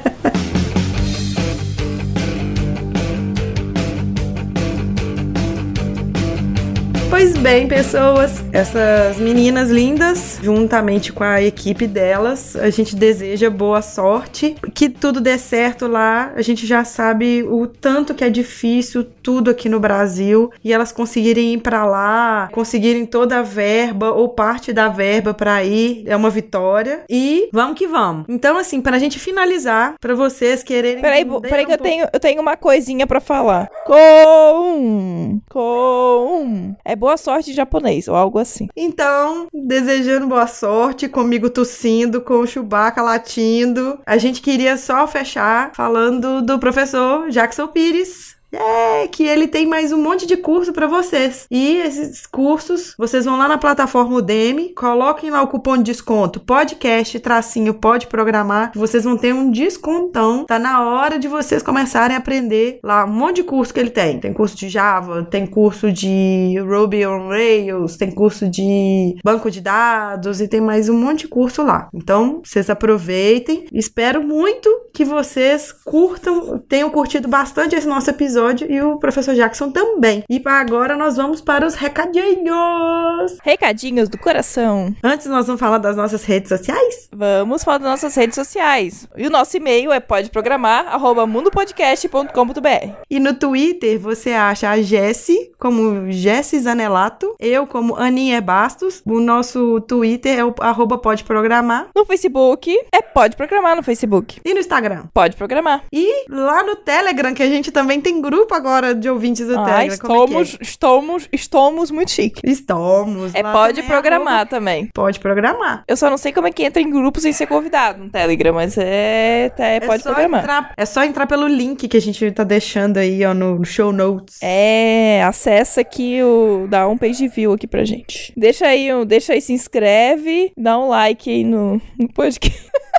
[7.13, 13.83] Pois bem, pessoas, essas meninas lindas, juntamente com a equipe delas, a gente deseja boa
[13.83, 16.33] sorte, que tudo dê certo lá.
[16.35, 20.91] A gente já sabe o tanto que é difícil tudo aqui no Brasil e elas
[20.91, 26.17] conseguirem ir pra lá, conseguirem toda a verba ou parte da verba pra ir, é
[26.17, 27.03] uma vitória.
[27.11, 28.25] E vamos que vamos.
[28.27, 31.03] Então, assim, pra gente finalizar, pra vocês quererem.
[31.03, 33.69] Peraí, entender peraí que um eu pouco- tenho, eu tenho uma coisinha pra falar.
[33.85, 36.75] Com, com.
[36.83, 38.69] É boa sorte em japonês, ou algo assim.
[38.77, 43.99] Então, desejando boa sorte, comigo tossindo, com o Chewbacca latindo.
[44.07, 48.37] A gente queria só fechar falando do professor Jackson Pires.
[48.53, 51.47] É, que ele tem mais um monte de curso pra vocês.
[51.51, 56.41] E esses cursos, vocês vão lá na plataforma Udemy, coloquem lá o cupom de desconto
[56.41, 60.45] podcast, tracinho, pode programar, vocês vão ter um descontão.
[60.45, 63.91] Tá na hora de vocês começarem a aprender lá um monte de curso que ele
[63.91, 64.21] tem.
[64.21, 69.61] Tem curso de Java, tem curso de Ruby on Rails, tem curso de banco de
[69.61, 71.89] dados e tem mais um monte de curso lá.
[71.95, 73.67] Então, vocês aproveitem.
[73.73, 79.71] Espero muito que vocês curtam, tenham curtido bastante esse nosso episódio e o professor Jackson
[79.71, 80.25] também.
[80.29, 83.39] E para agora nós vamos para os recadinhos.
[83.43, 84.95] Recadinhos do coração.
[85.03, 87.09] Antes nós vamos falar das nossas redes sociais.
[87.13, 89.09] Vamos falar das nossas redes sociais.
[89.17, 92.93] E o nosso e-mail é podeprogramar@mundopodcast.com.br.
[93.11, 99.03] E no Twitter você acha a Jessie como Jessie Zanelato, eu como Aninha Bastos.
[99.07, 101.89] O nosso Twitter é o arroba pode programar.
[101.95, 104.41] No Facebook é Pode Programar no Facebook.
[104.45, 105.05] E no Instagram.
[105.13, 105.85] Pode Programar.
[105.93, 109.65] E lá no Telegram, que a gente também tem grupo agora de ouvintes do Ah,
[109.65, 109.99] Telegram.
[110.09, 110.43] Como é é?
[110.43, 112.41] estamos, estamos, estamos muito chique.
[112.45, 113.35] Estamos.
[113.35, 114.89] É Pode também Programar arroba também.
[114.95, 115.85] Pode programar.
[115.87, 118.55] Eu só não sei como é que entra em grupos sem ser convidado no Telegram,
[118.55, 120.41] mas é, tá, é, Pode Programar.
[120.43, 123.93] Entrar, é só entrar pelo link que a gente tá deixando aí, ó, no show
[123.93, 124.39] notes.
[124.43, 126.67] É, acessa aqui o.
[126.69, 128.33] dá um page view aqui pra gente.
[128.37, 132.63] Deixa aí, um- deixa aí, se inscreve, dá um like aí no, no podcast.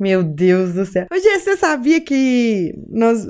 [0.00, 1.06] Meu Deus do céu.
[1.12, 3.26] Gê, você sabia que nós,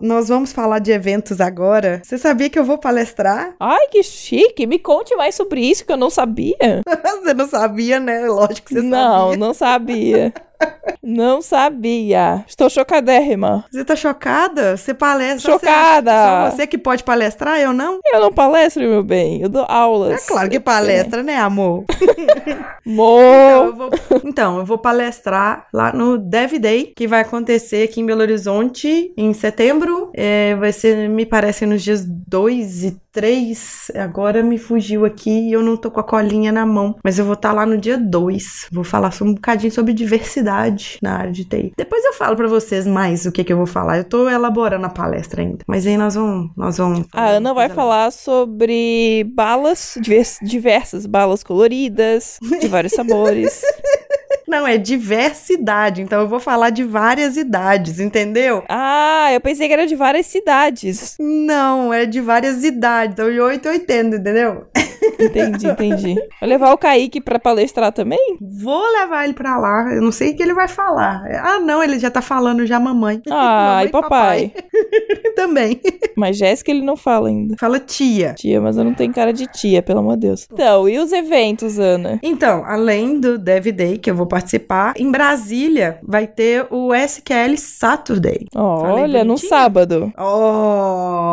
[0.00, 2.00] nós vamos falar de eventos agora?
[2.04, 3.54] Você sabia que eu vou palestrar?
[3.58, 4.66] Ai, que chique!
[4.66, 6.56] Me conte mais sobre isso que eu não sabia.
[7.22, 8.26] você não sabia, né?
[8.26, 9.36] Lógico que você não, sabia.
[9.36, 10.32] não sabia.
[11.02, 12.44] não sabia.
[12.46, 13.64] Estou chocadérrima.
[13.70, 14.76] Você tá chocada?
[14.76, 15.52] Você palestra.
[15.52, 16.10] você Chocada.
[16.10, 18.00] que Só você que pode palestrar, eu não?
[18.12, 19.40] Eu não palestro, meu bem.
[19.42, 20.22] Eu dou aulas.
[20.22, 21.84] É claro que palestra, né, amor?
[22.84, 23.22] Amor.
[23.22, 23.90] Então eu, vou,
[24.24, 29.12] então, eu vou palestrar lá no Dev Day, que vai acontecer aqui em Belo Horizonte
[29.16, 30.10] em setembro.
[30.14, 35.52] É, vai ser, me parece, nos dias 2 e 3, agora me fugiu aqui e
[35.52, 36.96] eu não tô com a colinha na mão.
[37.04, 38.68] Mas eu vou estar lá no dia 2.
[38.72, 41.72] Vou falar um bocadinho sobre diversidade na área de TI.
[41.76, 43.98] Depois eu falo pra vocês mais o que, que eu vou falar.
[43.98, 45.58] Eu tô elaborando a palestra ainda.
[45.66, 46.50] Mas aí nós vamos.
[46.56, 53.60] Nós vamos A Ana vai falar sobre balas, divers- diversas balas coloridas, de vários sabores.
[54.46, 56.02] Não, é diversidade.
[56.02, 58.64] Então eu vou falar de várias idades, entendeu?
[58.68, 61.16] Ah, eu pensei que era de várias cidades.
[61.18, 63.12] Não, é de várias idades.
[63.12, 64.66] Então de 8 a 80, entendeu?
[65.18, 66.14] Entendi, entendi.
[66.40, 68.36] Vou levar o Kaique pra palestrar também?
[68.40, 69.92] Vou levar ele pra lá.
[69.94, 71.22] Eu não sei o que ele vai falar.
[71.42, 73.20] Ah, não, ele já tá falando já mamãe.
[73.30, 74.52] Ah, Mamãe e papai.
[75.34, 75.80] Também.
[76.16, 77.56] Mas Jéssica ele não fala ainda.
[77.58, 78.34] Fala tia.
[78.34, 80.46] Tia, mas eu não tenho cara de tia, pelo amor de Deus.
[80.52, 82.18] Então, e os eventos, Ana?
[82.22, 87.56] Então, além do Dev Day, que eu vou participar, em Brasília vai ter o SQL
[87.56, 88.46] Saturday.
[88.52, 90.12] Falei Olha, no sábado.
[90.18, 90.22] Oh,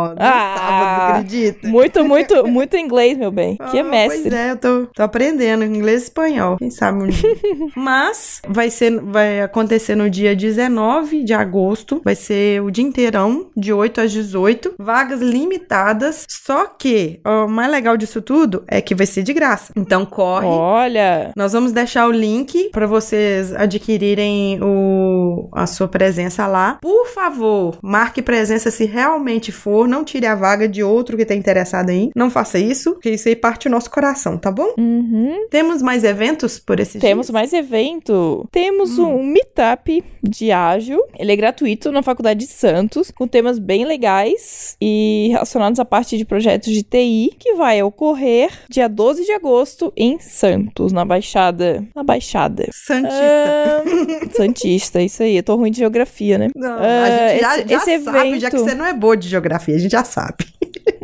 [0.10, 0.56] no Ah.
[0.58, 1.68] sábado, acredita?
[1.68, 3.58] Muito, muito, muito inglês, meu bem.
[3.72, 4.22] Que é Ah, mestre.
[4.24, 6.58] Pois é, eu tô, tô aprendendo inglês e espanhol.
[6.58, 7.30] Quem sabe um dia.
[7.76, 12.02] Mas vai ser, vai acontecer no dia 19 de agosto.
[12.04, 14.74] Vai ser o dia inteirão, de 8 às 18.
[14.80, 16.26] Vagas limitadas.
[16.30, 19.72] Só que o mais legal disso tudo é que vai ser de graça.
[19.76, 20.48] Então corre.
[20.48, 26.78] Olha, Nós vamos deixar o link para vocês adquirirem o, a sua presença lá.
[26.82, 29.88] Por favor, marque presença se realmente for.
[29.88, 32.10] Não tire a vaga de outro que tá interessado aí.
[32.16, 34.74] Não faça isso, porque isso aí parte o nosso coração, tá bom?
[34.78, 35.48] uhum.
[35.50, 37.34] Temos mais eventos por esse temos dia?
[37.34, 38.48] mais evento.
[38.52, 39.18] Temos Hum.
[39.20, 41.02] um meetup de ágil.
[41.18, 46.18] Ele é gratuito na Faculdade de Santos, com temas bem legais e relacionados à parte
[46.18, 51.84] de projetos de TI, que vai ocorrer dia 12 de agosto em Santos, na Baixada.
[51.96, 52.68] Na Baixada.
[52.72, 53.84] Santista.
[53.86, 55.38] Ahn, Santista, isso aí.
[55.38, 56.48] Eu tô ruim de geografia, né?
[56.56, 58.94] Não, ah, a gente já, esse- já esse sabe, já que evento- você não é
[58.94, 60.46] boa de geografia, a gente já sabe.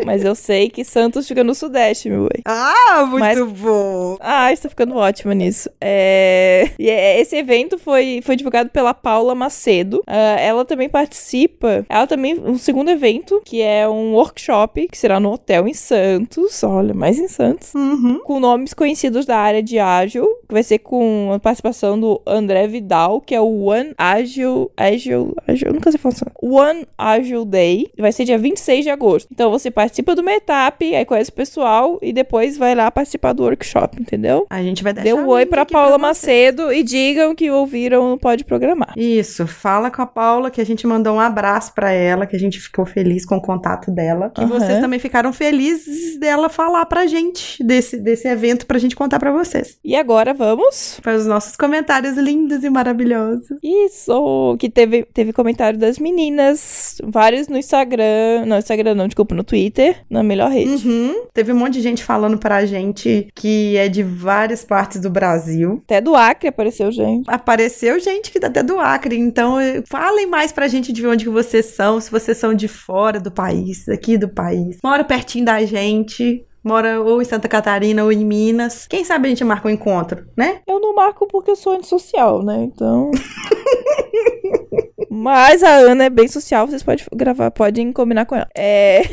[0.06, 2.42] Mas eu sei que Santos fica no Sudeste, meu bem.
[2.46, 4.18] Ah, muito Mas- bom.
[4.20, 5.70] Ah, estou ficando ótima nisso.
[5.80, 6.70] É...
[6.80, 10.04] E é- esse evento foi, foi divulgado pela Paula Macedo.
[10.08, 11.86] Ah, ela também participa.
[11.90, 12.40] Ela também.
[12.40, 16.64] Um segundo evento, que é um workshop, que será no hotel em Santos.
[16.64, 17.74] Olha, mais em Santos.
[17.74, 18.20] Uhum.
[18.24, 22.68] Com nomes conhecidos da área de ágil, que vai ser com a participação do André
[22.68, 24.68] Vidal, que é o One Agile.
[24.76, 25.34] Agile.
[25.48, 26.16] Agile eu nunca sei falar.
[26.42, 27.88] One Agile Day.
[27.98, 29.28] Vai ser dia 26 de agosto.
[29.32, 29.85] Então você participa
[30.16, 34.46] do meetup, aí conhece o pessoal e depois vai lá participar do workshop, entendeu?
[34.50, 36.02] A gente vai deixar Dê um oi pra Paula vocês.
[36.02, 38.94] Macedo e digam que ouviram no Pode Programar.
[38.98, 42.40] Isso, fala com a Paula que a gente mandou um abraço pra ela, que a
[42.40, 44.30] gente ficou feliz com o contato dela.
[44.30, 44.60] Que Aham.
[44.60, 49.32] vocês também ficaram felizes dela falar pra gente desse, desse evento pra gente contar pra
[49.32, 49.78] vocês.
[49.84, 51.00] E agora vamos.
[51.02, 53.48] Para os nossos comentários lindos e maravilhosos.
[53.64, 54.56] Isso!
[54.60, 58.46] Que teve, teve comentário das meninas, vários no Instagram.
[58.46, 59.75] Não, Instagram não, desculpa, no Twitter,
[60.10, 60.88] na melhor rede.
[60.88, 61.26] Uhum.
[61.34, 65.82] Teve um monte de gente falando pra gente que é de várias partes do Brasil.
[65.86, 67.30] Até do Acre apareceu, gente.
[67.30, 71.26] Apareceu gente que tá até do Acre, então eh, falem mais pra gente de onde
[71.26, 74.78] que vocês são, se vocês são de fora do país, aqui do país.
[74.84, 78.88] Mora pertinho da gente, mora ou em Santa Catarina ou em Minas.
[78.88, 80.62] Quem sabe a gente marca um encontro, né?
[80.68, 82.64] Eu não marco porque eu sou antissocial, né?
[82.64, 83.12] Então.
[85.10, 88.48] Mas a Ana é bem social, vocês podem gravar, podem combinar com ela.
[88.56, 89.04] É.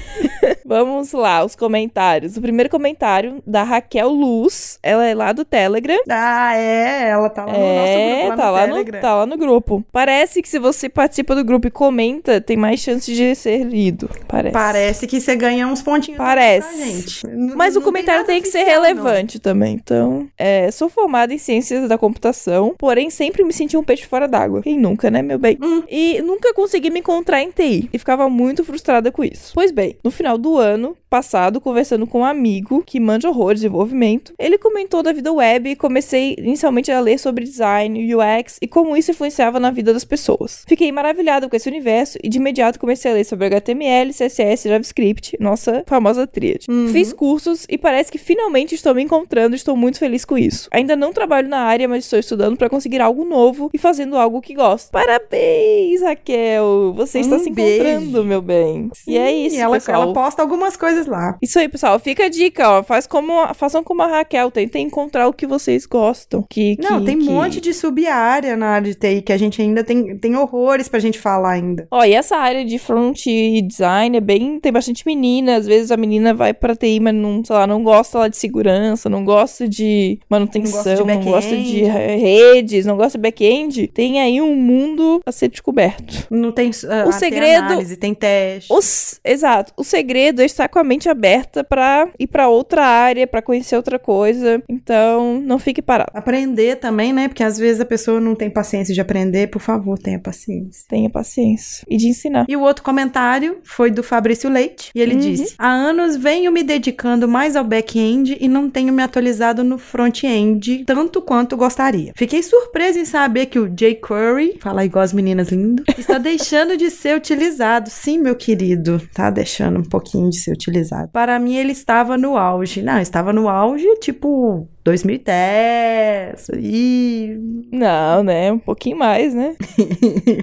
[0.64, 2.36] Vamos lá, os comentários.
[2.36, 6.00] O primeiro comentário da Raquel Luz, ela é lá do Telegram.
[6.08, 8.96] Ah, é, ela tá lá no é, nosso grupo lá tá, no lá Telegram.
[8.96, 9.84] no, tá lá no grupo.
[9.92, 14.08] Parece que se você participa do grupo e comenta, tem mais chance de ser lido.
[14.28, 14.52] Parece.
[14.52, 17.26] Parece que você ganha uns pontinhos Parece.
[17.54, 18.88] Mas o não comentário nada tem, que ser oficial, não.
[18.88, 19.74] relevante também.
[19.74, 24.28] Então, é, sou formada em ciências da computação, porém sempre me senti um peixe fora
[24.28, 24.62] d'água.
[24.62, 25.58] Quem nunca, né, meu bem?
[25.60, 25.82] Hum.
[25.88, 27.88] E nunca consegui me encontrar em TI.
[27.92, 29.52] E ficava muito frustrada com isso.
[29.54, 33.56] Pois bem, no final do ano passado, conversando com um amigo que manja horror de
[33.60, 38.66] desenvolvimento, ele comentou da vida web e comecei inicialmente a ler sobre design, UX e
[38.66, 40.64] como isso influenciava na vida das pessoas.
[40.66, 44.70] Fiquei maravilhada com esse universo e de imediato comecei a ler sobre HTML, CSS e
[44.70, 46.64] JavaScript, nossa famosa tríade.
[46.70, 46.88] Uhum.
[46.88, 50.66] Fiz cursos e parece que finalmente estou me encontrando e estou muito feliz com isso.
[50.72, 54.40] Ainda não trabalho na área, mas estou estudando para conseguir algo novo e fazendo algo
[54.40, 54.90] que gosto.
[54.90, 56.94] Parabéns, Raquel!
[56.96, 57.82] Você está Um se beijo.
[57.84, 58.90] encontrando, meu bem.
[59.06, 60.02] e é isso, E ela, pessoal.
[60.04, 61.36] ela posta algumas coisas lá.
[61.42, 61.98] Isso aí, pessoal.
[61.98, 62.82] Fica a dica, ó.
[62.82, 64.50] Faz como, façam como a Raquel.
[64.50, 66.44] Tentem encontrar o que vocês gostam.
[66.48, 69.36] Que, Não, que- tem que- um monte de sub-área na área de TI que a
[69.36, 71.86] gente ainda tem, tem horrores pra gente falar ainda.
[71.90, 74.58] Ó, e essa área de front e design é bem.
[74.60, 75.56] Tem bastante menina.
[75.56, 78.36] Às vezes a menina vai pra TI, mas não, sei lá, não gosta lá de
[78.36, 81.98] segurança, não gosta de manutenção, Não não gosta gosta de de, back-end.
[81.98, 83.86] re- redes, não gosta de back-end.
[83.88, 86.26] Tem aí um mundo a ser descoberto.
[86.30, 86.70] Não tem.
[86.88, 88.72] ah, O tem segredo- análise, tem teste.
[88.72, 89.72] Os, exato.
[89.76, 93.98] O segredo é estar com a aberta pra ir pra outra área, pra conhecer outra
[93.98, 94.62] coisa.
[94.68, 96.10] Então, não fique parado.
[96.14, 97.28] Aprender também, né?
[97.28, 99.48] Porque às vezes a pessoa não tem paciência de aprender.
[99.48, 100.84] Por favor, tenha paciência.
[100.88, 101.84] Tenha paciência.
[101.88, 102.46] E de ensinar.
[102.48, 104.90] E o outro comentário foi do Fabrício Leite.
[104.94, 105.20] E ele Uhum.
[105.20, 109.78] disse: Há anos venho me dedicando mais ao back-end e não tenho me atualizado no
[109.78, 112.12] front-end tanto quanto gostaria.
[112.16, 116.90] Fiquei surpresa em saber que o jQuery, fala igual as meninas lindo, está deixando de
[116.90, 117.88] ser utilizado.
[117.90, 120.81] Sim, meu querido, tá deixando um pouquinho de ser utilizado.
[121.12, 122.82] Para mim, ele estava no auge.
[122.82, 124.68] Não, estava no auge, tipo.
[124.84, 127.36] 2010 e
[127.72, 128.52] Não, né?
[128.52, 129.54] Um pouquinho mais, né?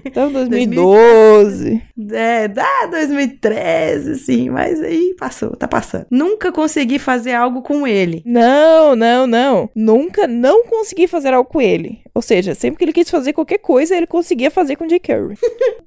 [0.06, 1.82] Então, 2012.
[2.12, 6.06] É, dá 2013, sim, mas aí passou, tá passando.
[6.10, 8.22] Nunca consegui fazer algo com ele.
[8.26, 9.70] Não, não, não.
[9.76, 12.00] Nunca não consegui fazer algo com ele.
[12.14, 15.38] Ou seja, sempre que ele quis fazer qualquer coisa, ele conseguia fazer com jQuery.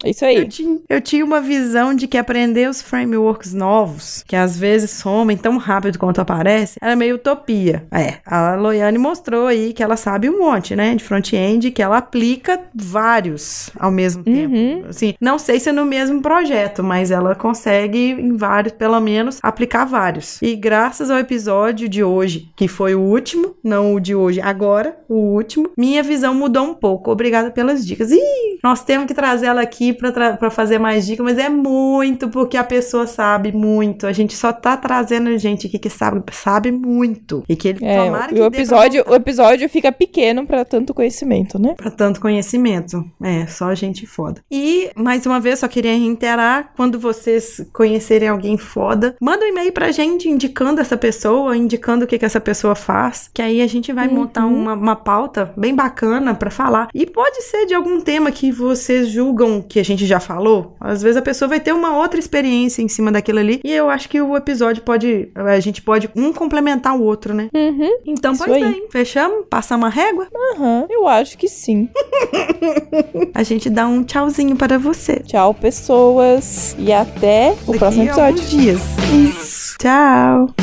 [0.05, 0.49] É isso Eu aí.
[0.49, 5.37] tinha, eu tinha uma visão de que aprender os frameworks novos, que às vezes somem
[5.37, 7.85] tão rápido quanto aparece, era meio utopia.
[7.93, 11.99] É, a Loiane mostrou aí que ela sabe um monte, né, de front-end, que ela
[11.99, 14.55] aplica vários ao mesmo tempo.
[14.55, 14.84] Uhum.
[14.88, 19.38] Assim, não sei se é no mesmo projeto, mas ela consegue em vários, pelo menos,
[19.43, 20.40] aplicar vários.
[20.43, 24.97] E graças ao episódio de hoje, que foi o último, não o de hoje, agora,
[25.09, 27.11] o último, minha visão mudou um pouco.
[27.11, 28.11] Obrigada pelas dicas.
[28.11, 32.57] Ih, nós temos que trazer ela aqui pra fazer mais dicas, mas é muito porque
[32.57, 34.07] a pessoa sabe muito.
[34.07, 37.43] A gente só tá trazendo gente aqui que sabe, sabe muito.
[37.49, 41.59] E que ele É, tomara que o episódio, o episódio fica pequeno pra tanto conhecimento,
[41.59, 41.74] né?
[41.76, 43.05] Pra tanto conhecimento.
[43.22, 44.43] É, só gente foda.
[44.51, 49.72] E, mais uma vez, só queria reiterar: quando vocês conhecerem alguém foda, manda um e-mail
[49.72, 53.30] pra gente indicando essa pessoa, indicando o que, que essa pessoa faz.
[53.33, 56.89] Que aí a gente vai montar uma, uma pauta bem bacana pra falar.
[56.95, 60.76] E pode ser de algum tema que vocês julgam que a gente já falou.
[60.80, 63.61] Às vezes a pessoa vai ter uma outra experiência em cima daquilo ali.
[63.64, 65.30] E eu acho que o episódio pode.
[65.35, 67.49] A gente pode um complementar o outro, né?
[67.55, 67.99] Uhum.
[68.23, 68.73] Então, Isso pois aí.
[68.73, 68.87] bem.
[68.89, 69.47] Fechamos?
[69.51, 70.29] Passamos a régua?
[70.55, 71.89] Aham, eu acho que sim.
[73.35, 75.16] A gente dá um tchauzinho para você.
[75.18, 76.77] Tchau, pessoas.
[76.79, 78.45] E até o Daqui próximo episódio.
[78.47, 78.81] dias.
[79.12, 79.77] Isso.
[79.79, 80.55] Tchau.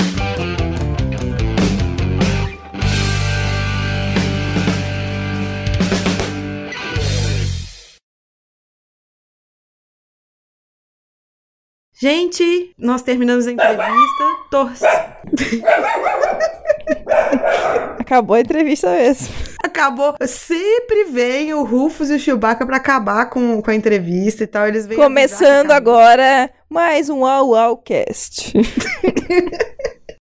[11.93, 14.23] Gente, nós terminamos a entrevista.
[14.49, 14.85] Torce.
[17.99, 19.33] Acabou a entrevista mesmo.
[19.63, 20.15] Acabou.
[20.25, 24.67] Sempre vem o Rufus e o Chewbacca pra acabar com, com a entrevista e tal.
[24.67, 28.53] Eles vêm Começando avisar agora mais um Au Au Cast.